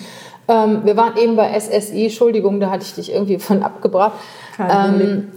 Ähm, 0.47 0.81
wir 0.83 0.97
waren 0.97 1.17
eben 1.17 1.35
bei 1.35 1.57
SSI, 1.59 2.05
Entschuldigung, 2.05 2.59
da 2.59 2.69
hatte 2.69 2.83
ich 2.83 2.95
dich 2.95 3.13
irgendwie 3.13 3.39
von 3.39 3.63
abgebracht. 3.63 4.13
Ähm, 4.59 5.27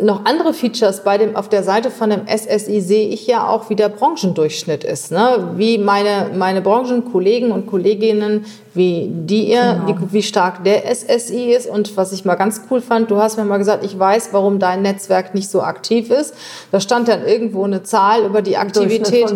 noch 0.00 0.24
andere 0.24 0.52
Features 0.52 1.04
bei 1.04 1.18
dem, 1.18 1.36
auf 1.36 1.48
der 1.48 1.62
Seite 1.62 1.88
von 1.88 2.10
dem 2.10 2.22
SSI 2.26 2.80
sehe 2.80 3.08
ich 3.08 3.28
ja 3.28 3.48
auch, 3.48 3.70
wie 3.70 3.76
der 3.76 3.88
Branchendurchschnitt 3.88 4.82
ist. 4.82 5.12
Ne? 5.12 5.50
Wie 5.56 5.78
meine, 5.78 6.30
meine 6.36 6.62
Branchenkollegen 6.62 7.52
und 7.52 7.66
Kolleginnen, 7.66 8.44
wie 8.74 9.08
die 9.08 9.50
ihr, 9.50 9.80
genau. 9.86 10.00
wie, 10.00 10.12
wie 10.14 10.22
stark 10.24 10.64
der 10.64 10.92
SSI 10.92 11.52
ist. 11.52 11.68
Und 11.68 11.96
was 11.96 12.12
ich 12.12 12.24
mal 12.24 12.34
ganz 12.34 12.62
cool 12.70 12.80
fand, 12.80 13.08
du 13.10 13.18
hast 13.18 13.36
mir 13.36 13.44
mal 13.44 13.58
gesagt, 13.58 13.84
ich 13.84 13.96
weiß, 13.96 14.30
warum 14.32 14.58
dein 14.58 14.82
Netzwerk 14.82 15.32
nicht 15.32 15.48
so 15.48 15.62
aktiv 15.62 16.10
ist. 16.10 16.34
Da 16.72 16.80
stand 16.80 17.06
dann 17.06 17.24
irgendwo 17.24 17.62
eine 17.62 17.84
Zahl 17.84 18.24
über 18.24 18.42
die 18.42 18.56
Aktivität 18.56 19.32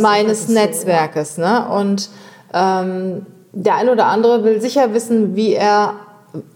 meines 0.00 0.48
Netzwerkes. 0.48 1.38
Ne? 1.38 1.68
Und 1.68 2.10
ähm, 2.52 3.24
der 3.52 3.76
ein 3.76 3.88
oder 3.88 4.06
andere 4.06 4.42
will 4.42 4.60
sicher 4.60 4.92
wissen, 4.94 5.36
wie 5.36 5.52
er 5.52 5.94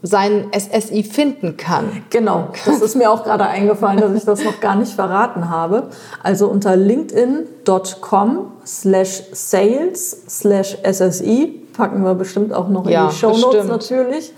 sein 0.01 0.47
SSI 0.57 1.03
finden 1.03 1.57
kann. 1.57 2.03
Genau, 2.09 2.49
das 2.65 2.81
ist 2.81 2.95
mir 2.95 3.11
auch 3.11 3.23
gerade 3.23 3.45
eingefallen, 3.45 3.99
dass 3.99 4.13
ich 4.13 4.25
das 4.25 4.43
noch 4.43 4.59
gar 4.59 4.75
nicht 4.75 4.93
verraten 4.93 5.49
habe. 5.49 5.89
Also 6.23 6.47
unter 6.47 6.75
linkedin.com 6.75 8.51
slash 8.65 9.23
sales 9.31 10.23
slash 10.27 10.77
SSI 10.83 11.67
packen 11.73 12.03
wir 12.03 12.15
bestimmt 12.15 12.53
auch 12.53 12.69
noch 12.69 12.89
ja, 12.89 13.03
in 13.03 13.09
die 13.09 13.15
Show 13.15 13.37
Notes 13.37 13.67
natürlich 13.67 14.33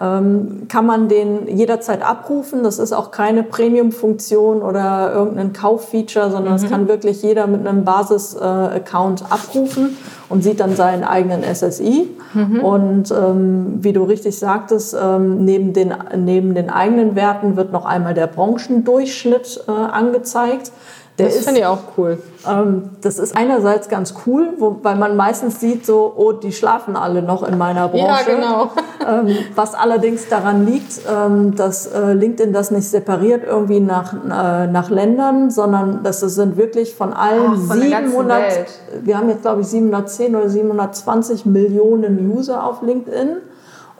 ähm, 0.00 0.66
kann 0.68 0.86
man 0.86 1.08
den 1.08 1.48
jederzeit 1.48 2.02
abrufen. 2.02 2.62
Das 2.62 2.78
ist 2.78 2.92
auch 2.92 3.10
keine 3.10 3.42
Premium-Funktion 3.42 4.62
oder 4.62 5.12
irgendein 5.12 5.52
Kauffeature, 5.52 6.30
sondern 6.30 6.54
es 6.54 6.62
mhm. 6.62 6.68
kann 6.68 6.88
wirklich 6.88 7.22
jeder 7.22 7.46
mit 7.46 7.66
einem 7.66 7.84
Basis-Account 7.84 9.24
abrufen 9.30 9.96
und 10.28 10.42
sieht 10.42 10.60
dann 10.60 10.76
seinen 10.76 11.04
eigenen 11.04 11.42
SSI. 11.42 12.08
Mhm. 12.34 12.60
Und 12.60 13.10
ähm, 13.10 13.78
wie 13.80 13.92
du 13.92 14.04
richtig 14.04 14.38
sagtest, 14.38 14.96
ähm, 15.00 15.44
neben, 15.44 15.72
den, 15.72 15.94
neben 16.16 16.54
den 16.54 16.70
eigenen 16.70 17.14
Werten 17.14 17.56
wird 17.56 17.72
noch 17.72 17.84
einmal 17.84 18.14
der 18.14 18.26
Branchendurchschnitt 18.26 19.64
äh, 19.68 19.70
angezeigt. 19.70 20.72
Der 21.18 21.26
das 21.26 21.44
finde 21.44 21.60
ich 21.60 21.66
auch 21.66 21.80
cool. 21.98 22.18
Ähm, 22.48 22.90
das 23.02 23.18
ist 23.18 23.36
einerseits 23.36 23.90
ganz 23.90 24.14
cool, 24.26 24.54
wo, 24.58 24.78
weil 24.82 24.96
man 24.96 25.14
meistens 25.14 25.60
sieht, 25.60 25.84
so, 25.84 26.10
oh, 26.16 26.32
die 26.32 26.52
schlafen 26.52 26.96
alle 26.96 27.22
noch 27.22 27.42
in 27.42 27.58
meiner 27.58 27.88
Branche. 27.88 28.30
Ja, 28.30 28.34
genau. 28.34 28.70
Ähm, 29.06 29.36
was 29.54 29.74
allerdings 29.74 30.28
daran 30.28 30.64
liegt, 30.64 31.00
ähm, 31.10 31.54
dass 31.54 31.86
äh, 31.86 32.14
LinkedIn 32.14 32.52
das 32.52 32.70
nicht 32.70 32.88
separiert 32.88 33.42
irgendwie 33.46 33.80
nach, 33.80 34.14
äh, 34.14 34.66
nach 34.68 34.88
Ländern, 34.88 35.50
sondern 35.50 36.02
dass 36.02 36.22
es 36.22 36.34
sind 36.36 36.56
wirklich 36.56 36.94
von 36.94 37.12
allen 37.12 37.58
Ach, 37.64 37.66
von 37.66 37.80
700, 37.80 38.66
wir 39.02 39.18
haben 39.18 39.28
jetzt 39.28 39.42
glaube 39.42 39.60
ich 39.60 39.66
710 39.66 40.36
oder 40.36 40.48
720 40.48 41.46
Millionen 41.46 42.30
User 42.30 42.64
auf 42.64 42.80
LinkedIn. 42.80 43.38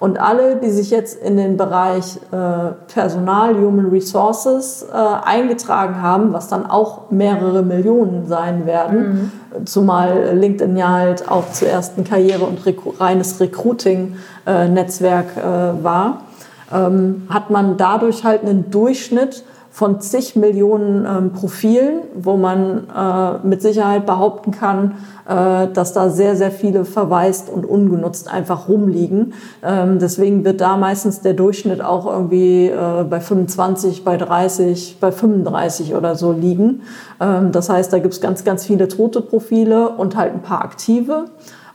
Und 0.03 0.19
alle, 0.19 0.57
die 0.57 0.71
sich 0.71 0.91
jetzt 0.91 1.23
in 1.23 1.37
den 1.37 1.57
Bereich 1.57 2.17
äh, 2.33 2.73
Personal, 2.93 3.55
Human 3.55 3.87
Resources 3.91 4.85
äh, 4.93 4.97
eingetragen 4.97 6.03
haben, 6.03 6.33
was 6.33 6.49
dann 6.49 6.67
auch 6.69 7.13
mehrere 7.13 7.63
Millionen 7.63 8.27
sein 8.27 8.67
werden, 8.67 9.31
mhm. 9.61 9.65
zumal 9.65 10.37
LinkedIn 10.37 10.77
ja 10.77 10.89
halt 10.89 11.31
auch 11.31 11.53
zuerst 11.53 11.99
ein 11.99 12.03
Karriere- 12.03 12.47
und 12.47 12.67
Recru 12.67 12.95
reines 12.99 13.39
Recruiting-Netzwerk 13.39 15.37
äh, 15.37 15.85
war, 15.85 16.23
ähm, 16.75 17.29
hat 17.29 17.51
man 17.51 17.77
dadurch 17.77 18.25
halt 18.25 18.43
einen 18.43 18.73
Durchschnitt 18.73 19.45
von 19.73 20.03
zig 20.03 20.37
Millionen 20.37 21.07
ähm, 21.07 21.33
Profilen, 21.33 22.03
wo 22.15 22.37
man 22.37 22.89
äh, 22.95 23.47
mit 23.47 23.63
Sicherheit 23.63 24.05
behaupten 24.05 24.51
kann, 24.51 24.97
äh, 25.27 25.67
dass 25.73 25.95
da 25.95 26.11
sehr, 26.11 26.37
sehr 26.37 26.51
viele 26.51 26.85
verwaist 26.85 27.49
und 27.49 27.65
ungenutzt 27.65 28.31
einfach 28.31 28.69
rumliegen. 28.69 29.33
Ähm, 29.63 29.99
deswegen 29.99 30.45
wird 30.45 30.61
da 30.61 30.77
meistens 30.77 31.23
der 31.23 31.33
Durchschnitt 31.33 31.83
auch 31.83 32.05
irgendwie 32.05 32.67
äh, 32.67 33.05
bei 33.09 33.21
25, 33.21 34.05
bei 34.05 34.19
30, 34.19 34.99
bei 35.01 35.11
35 35.11 35.95
oder 35.95 36.17
so 36.17 36.33
liegen. 36.33 36.83
Ähm, 37.19 37.51
das 37.51 37.71
heißt, 37.71 37.95
da 37.95 37.99
gibt's 37.99 38.21
ganz, 38.21 38.45
ganz 38.45 38.67
viele 38.67 38.89
tote 38.89 39.23
Profile 39.23 39.89
und 39.89 40.17
halt 40.17 40.35
ein 40.35 40.43
paar 40.43 40.63
aktive. 40.63 41.25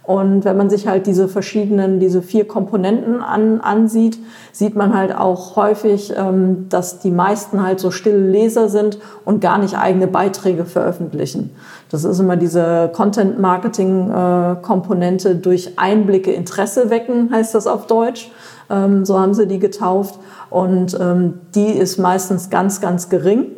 Und 0.08 0.44
wenn 0.46 0.56
man 0.56 0.70
sich 0.70 0.88
halt 0.88 1.06
diese 1.06 1.28
verschiedenen, 1.28 2.00
diese 2.00 2.22
vier 2.22 2.48
Komponenten 2.48 3.22
an, 3.22 3.60
ansieht, 3.60 4.18
sieht 4.54 4.74
man 4.74 4.98
halt 4.98 5.14
auch 5.14 5.58
häufig, 5.58 6.14
ähm, 6.16 6.68
dass 6.70 7.00
die 7.00 7.12
meisten 7.12 7.62
halt 7.62 7.82
so 7.82 7.92
stille 7.92 8.30
Leser 8.30 8.70
sind 8.70 9.00
und 9.26 9.42
gar 9.42 9.58
nicht 9.58 9.78
eigene 9.78 10.08
Beiträge 10.08 10.64
veröffentlichen. 10.64 11.50
Das 11.90 12.06
ist 12.06 12.22
immer 12.22 12.38
diese 12.38 12.90
Content-Marketing-Komponente 12.94 15.36
durch 15.36 15.78
Einblicke 15.78 16.32
Interesse 16.32 16.90
wecken, 16.90 17.30
heißt 17.30 17.54
das 17.54 17.68
auf 17.68 17.88
Deutsch. 17.88 18.32
Ähm, 18.70 19.04
so 19.04 19.20
haben 19.20 19.34
sie 19.34 19.46
die 19.46 19.60
getauft. 19.60 20.18
Und 20.50 20.98
ähm, 20.98 21.34
die 21.54 21.68
ist 21.68 21.98
meistens 21.98 22.50
ganz, 22.50 22.80
ganz 22.80 23.10
gering. 23.10 23.57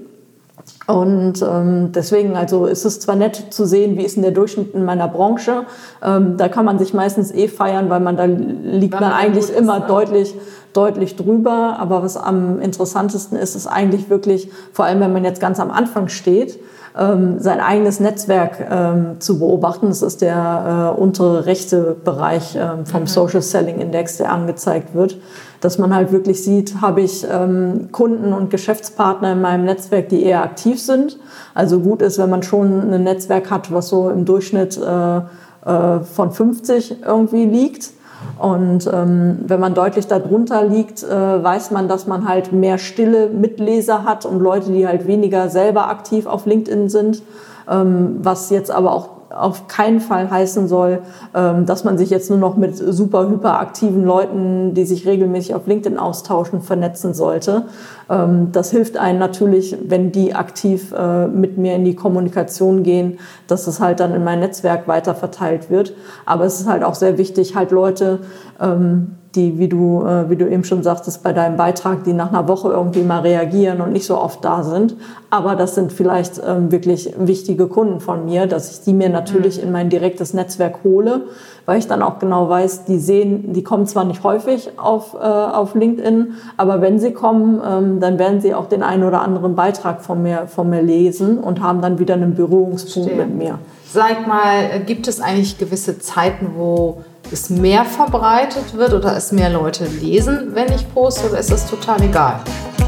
Und 0.90 1.44
ähm, 1.44 1.92
deswegen, 1.92 2.36
also 2.36 2.66
ist 2.66 2.84
es 2.84 3.00
zwar 3.00 3.16
nett 3.16 3.36
zu 3.52 3.66
sehen, 3.66 3.96
wie 3.96 4.04
ist 4.04 4.16
denn 4.16 4.24
der 4.24 4.32
Durchschnitt 4.32 4.74
in 4.74 4.86
meiner 4.86 5.08
Branche. 5.08 5.66
Ähm, 6.04 6.36
da 6.38 6.48
kann 6.50 6.66
man 6.66 6.80
sich 6.80 6.96
meistens 6.96 7.32
eh 7.32 7.48
feiern, 7.48 7.92
weil 7.92 8.00
man 8.00 8.18
da 8.18 8.26
liegt 8.26 8.96
man, 8.96 9.04
man 9.04 9.12
eigentlich 9.12 9.56
immer 9.56 9.76
ist, 9.76 9.82
ne? 9.82 9.88
deutlich, 9.88 10.36
deutlich 10.74 11.16
drüber. 11.16 11.76
Aber 11.78 12.02
was 12.02 12.18
am 12.18 12.60
interessantesten 12.60 13.38
ist, 13.38 13.56
ist 13.56 13.68
eigentlich 13.68 14.10
wirklich, 14.10 14.50
vor 14.74 14.86
allem 14.86 15.00
wenn 15.00 15.14
man 15.14 15.24
jetzt 15.24 15.40
ganz 15.40 15.60
am 15.60 15.70
Anfang 15.70 16.08
steht, 16.08 16.60
ähm, 16.98 17.38
sein 17.38 17.60
eigenes 17.60 18.00
Netzwerk 18.00 18.68
ähm, 18.68 19.18
zu 19.20 19.38
beobachten. 19.38 19.90
Das 19.90 20.02
ist 20.02 20.24
der 20.24 20.96
äh, 20.98 21.00
untere 21.00 21.46
rechte 21.46 21.98
Bereich 22.04 22.56
ähm, 22.56 22.88
vom 22.88 23.02
mhm. 23.02 23.08
Social 23.08 23.44
Selling 23.44 23.80
Index, 23.80 24.18
der 24.18 24.32
angezeigt 24.32 24.96
wird 24.96 25.18
dass 25.62 25.78
man 25.78 25.94
halt 25.94 26.12
wirklich 26.12 26.44
sieht, 26.44 26.82
habe 26.82 27.02
ich 27.02 27.26
ähm, 27.30 27.90
Kunden 27.92 28.34
und 28.34 28.50
Geschäftspartner 28.50 29.34
in 29.34 29.42
meinem 29.42 29.66
Netzwerk, 29.66 30.10
die 30.10 30.24
eher 30.24 30.44
aktiv 30.44 30.82
sind. 30.82 31.18
Also 31.54 31.80
gut 31.80 32.02
ist, 32.02 32.18
wenn 32.18 32.30
man 32.30 32.44
schon 32.44 32.94
ein 32.94 33.04
Netzwerk 33.04 33.52
hat, 33.52 33.72
was 33.74 33.90
so 33.90 34.10
im 34.10 34.26
Durchschnitt 34.26 34.78
äh, 34.78 35.18
äh, 35.18 36.00
von 36.02 36.32
50 36.32 37.04
irgendwie 37.06 37.46
liegt. 37.46 37.92
Und 38.38 38.90
ähm, 38.92 39.40
wenn 39.48 39.60
man 39.60 39.74
deutlich 39.74 40.08
darunter 40.08 40.66
liegt, 40.66 41.04
äh, 41.04 41.44
weiß 41.44 41.72
man, 41.72 41.88
dass 41.88 42.08
man 42.08 42.28
halt 42.28 42.52
mehr 42.52 42.78
stille 42.78 43.30
Mitleser 43.30 44.04
hat 44.04 44.26
und 44.26 44.40
Leute, 44.40 44.72
die 44.72 44.88
halt 44.88 45.08
weniger 45.08 45.50
selber 45.50 45.90
aktiv 45.90 46.26
auf 46.26 46.46
LinkedIn 46.46 46.90
sind. 46.90 47.22
Ähm, 47.70 48.18
was 48.22 48.50
jetzt 48.50 48.72
aber 48.72 48.94
auch 48.94 49.19
auf 49.30 49.68
keinen 49.68 50.00
Fall 50.00 50.30
heißen 50.30 50.68
soll, 50.68 51.00
ähm, 51.36 51.66
dass 51.66 51.84
man 51.84 51.98
sich 51.98 52.10
jetzt 52.10 52.30
nur 52.30 52.40
noch 52.40 52.58
mit 52.58 52.76
super 52.76 53.30
hyperaktiven 53.30 54.04
Leuten, 54.04 54.74
die 54.74 54.86
sich 54.86 55.06
regelmäßig 55.08 55.56
auf 55.56 55.68
LinkedIn 55.68 56.00
austauschen, 56.00 56.62
vernetzen 56.62 57.14
sollte. 57.14 57.64
Ähm, 58.10 58.52
das 58.52 58.72
hilft 58.72 58.98
einem 58.98 59.20
natürlich, 59.20 59.78
wenn 59.86 60.12
die 60.12 60.34
aktiv 60.34 60.94
äh, 60.98 61.28
mit 61.28 61.58
mir 61.58 61.76
in 61.76 61.86
die 61.86 61.96
Kommunikation 61.96 62.84
gehen, 62.84 63.20
dass 63.48 63.68
es 63.68 63.80
halt 63.80 64.00
dann 64.00 64.16
in 64.16 64.24
mein 64.24 64.40
Netzwerk 64.40 64.88
weiter 64.88 65.14
verteilt 65.14 65.70
wird. 65.70 65.94
Aber 66.26 66.46
es 66.46 66.60
ist 66.60 66.68
halt 66.68 66.84
auch 66.84 66.96
sehr 66.96 67.18
wichtig, 67.18 67.56
halt 67.56 67.72
Leute, 67.72 68.20
ähm, 68.60 69.16
die, 69.36 69.60
wie 69.60 69.68
du, 69.68 70.04
äh, 70.04 70.30
wie 70.30 70.36
du 70.36 70.50
eben 70.50 70.64
schon 70.64 70.82
sagtest, 70.82 71.22
bei 71.22 71.34
deinem 71.34 71.56
Beitrag, 71.56 72.04
die 72.04 72.14
nach 72.14 72.30
einer 72.30 72.48
Woche 72.48 72.70
irgendwie 72.70 73.04
mal 73.04 73.20
reagieren 73.20 73.80
und 73.80 73.92
nicht 73.92 74.06
so 74.06 74.18
oft 74.18 74.44
da 74.44 74.64
sind. 74.64 74.96
Aber 75.30 75.56
das 75.56 75.76
sind 75.76 75.94
vielleicht 75.94 76.42
ähm, 76.46 76.72
wirklich 76.72 77.14
wichtige 77.18 77.68
Kunden 77.68 78.00
von 78.00 78.26
mir, 78.26 78.48
dass 78.48 78.72
ich 78.72 78.82
die 78.82 78.94
mir 78.94 79.10
natürlich 79.10 79.58
mhm. 79.58 79.68
in 79.68 79.72
mein 79.72 79.90
direktes 79.90 80.34
Netzwerk 80.34 80.80
hole, 80.84 81.22
weil 81.68 81.78
ich 81.78 81.88
dann 81.88 82.02
auch 82.02 82.18
genau 82.18 82.50
weiß, 82.50 82.86
die 82.86 82.98
sehen, 82.98 83.54
die 83.54 83.64
kommen 83.64 83.86
zwar 83.86 84.04
nicht 84.04 84.24
häufig 84.24 84.72
auf, 84.78 85.14
äh, 85.14 85.18
auf 85.18 85.76
LinkedIn, 85.76 86.34
aber 86.58 86.82
wenn 86.82 86.98
sie 86.98 87.12
kommen, 87.12 87.62
ähm, 87.64 88.00
dann 88.00 88.18
werden 88.18 88.42
sie 88.42 88.56
auch 88.56 88.66
den 88.66 88.82
einen 88.82 89.04
oder 89.04 89.22
anderen 89.22 89.54
Beitrag 89.54 90.02
von 90.02 90.24
mir, 90.24 90.48
von 90.48 90.72
mir 90.72 90.82
lesen 90.82 91.38
und 91.38 91.62
haben 91.62 91.82
dann 91.82 92.00
wieder 92.00 92.16
einen 92.16 92.34
Berührungspunkt 92.34 93.10
Verstehe. 93.10 93.28
mit 93.28 93.38
mir. 93.38 93.60
Sag 93.92 94.28
mal, 94.28 94.82
gibt 94.86 95.08
es 95.08 95.22
eigentlich 95.22 95.58
gewisse 95.60 96.00
Zeiten, 96.00 96.54
wo 96.56 97.04
es 97.32 97.50
mehr 97.50 97.86
verbreitet 97.86 98.76
wird 98.76 98.94
oder 98.94 99.16
es 99.16 99.32
mehr 99.32 99.50
Leute 99.50 99.86
lesen, 99.86 100.50
wenn 100.54 100.72
ich 100.74 100.92
poste, 100.94 101.30
oder 101.30 101.40
ist 101.40 101.52
es 101.52 101.66
total 101.66 102.02
egal, 102.02 102.40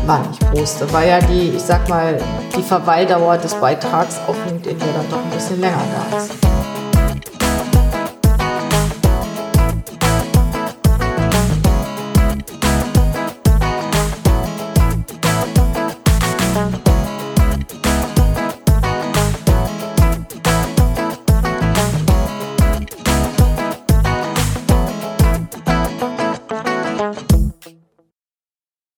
wann 0.05 0.21
ich 0.31 0.39
poste? 0.51 0.91
Weil 0.91 1.09
ja 1.09 1.19
die, 1.19 1.49
ich 1.55 1.61
sag 1.61 1.87
mal, 1.89 2.17
die 2.55 2.63
Verweildauer 2.63 3.37
des 3.37 3.53
Beitrags 3.55 4.19
auf 4.27 4.35
LinkedIn 4.47 4.79
ja 4.79 4.85
dann 4.97 5.09
doch 5.09 5.23
ein 5.23 5.29
bisschen 5.31 5.61
länger 5.61 5.81
da 6.11 6.17
ist. 6.17 6.60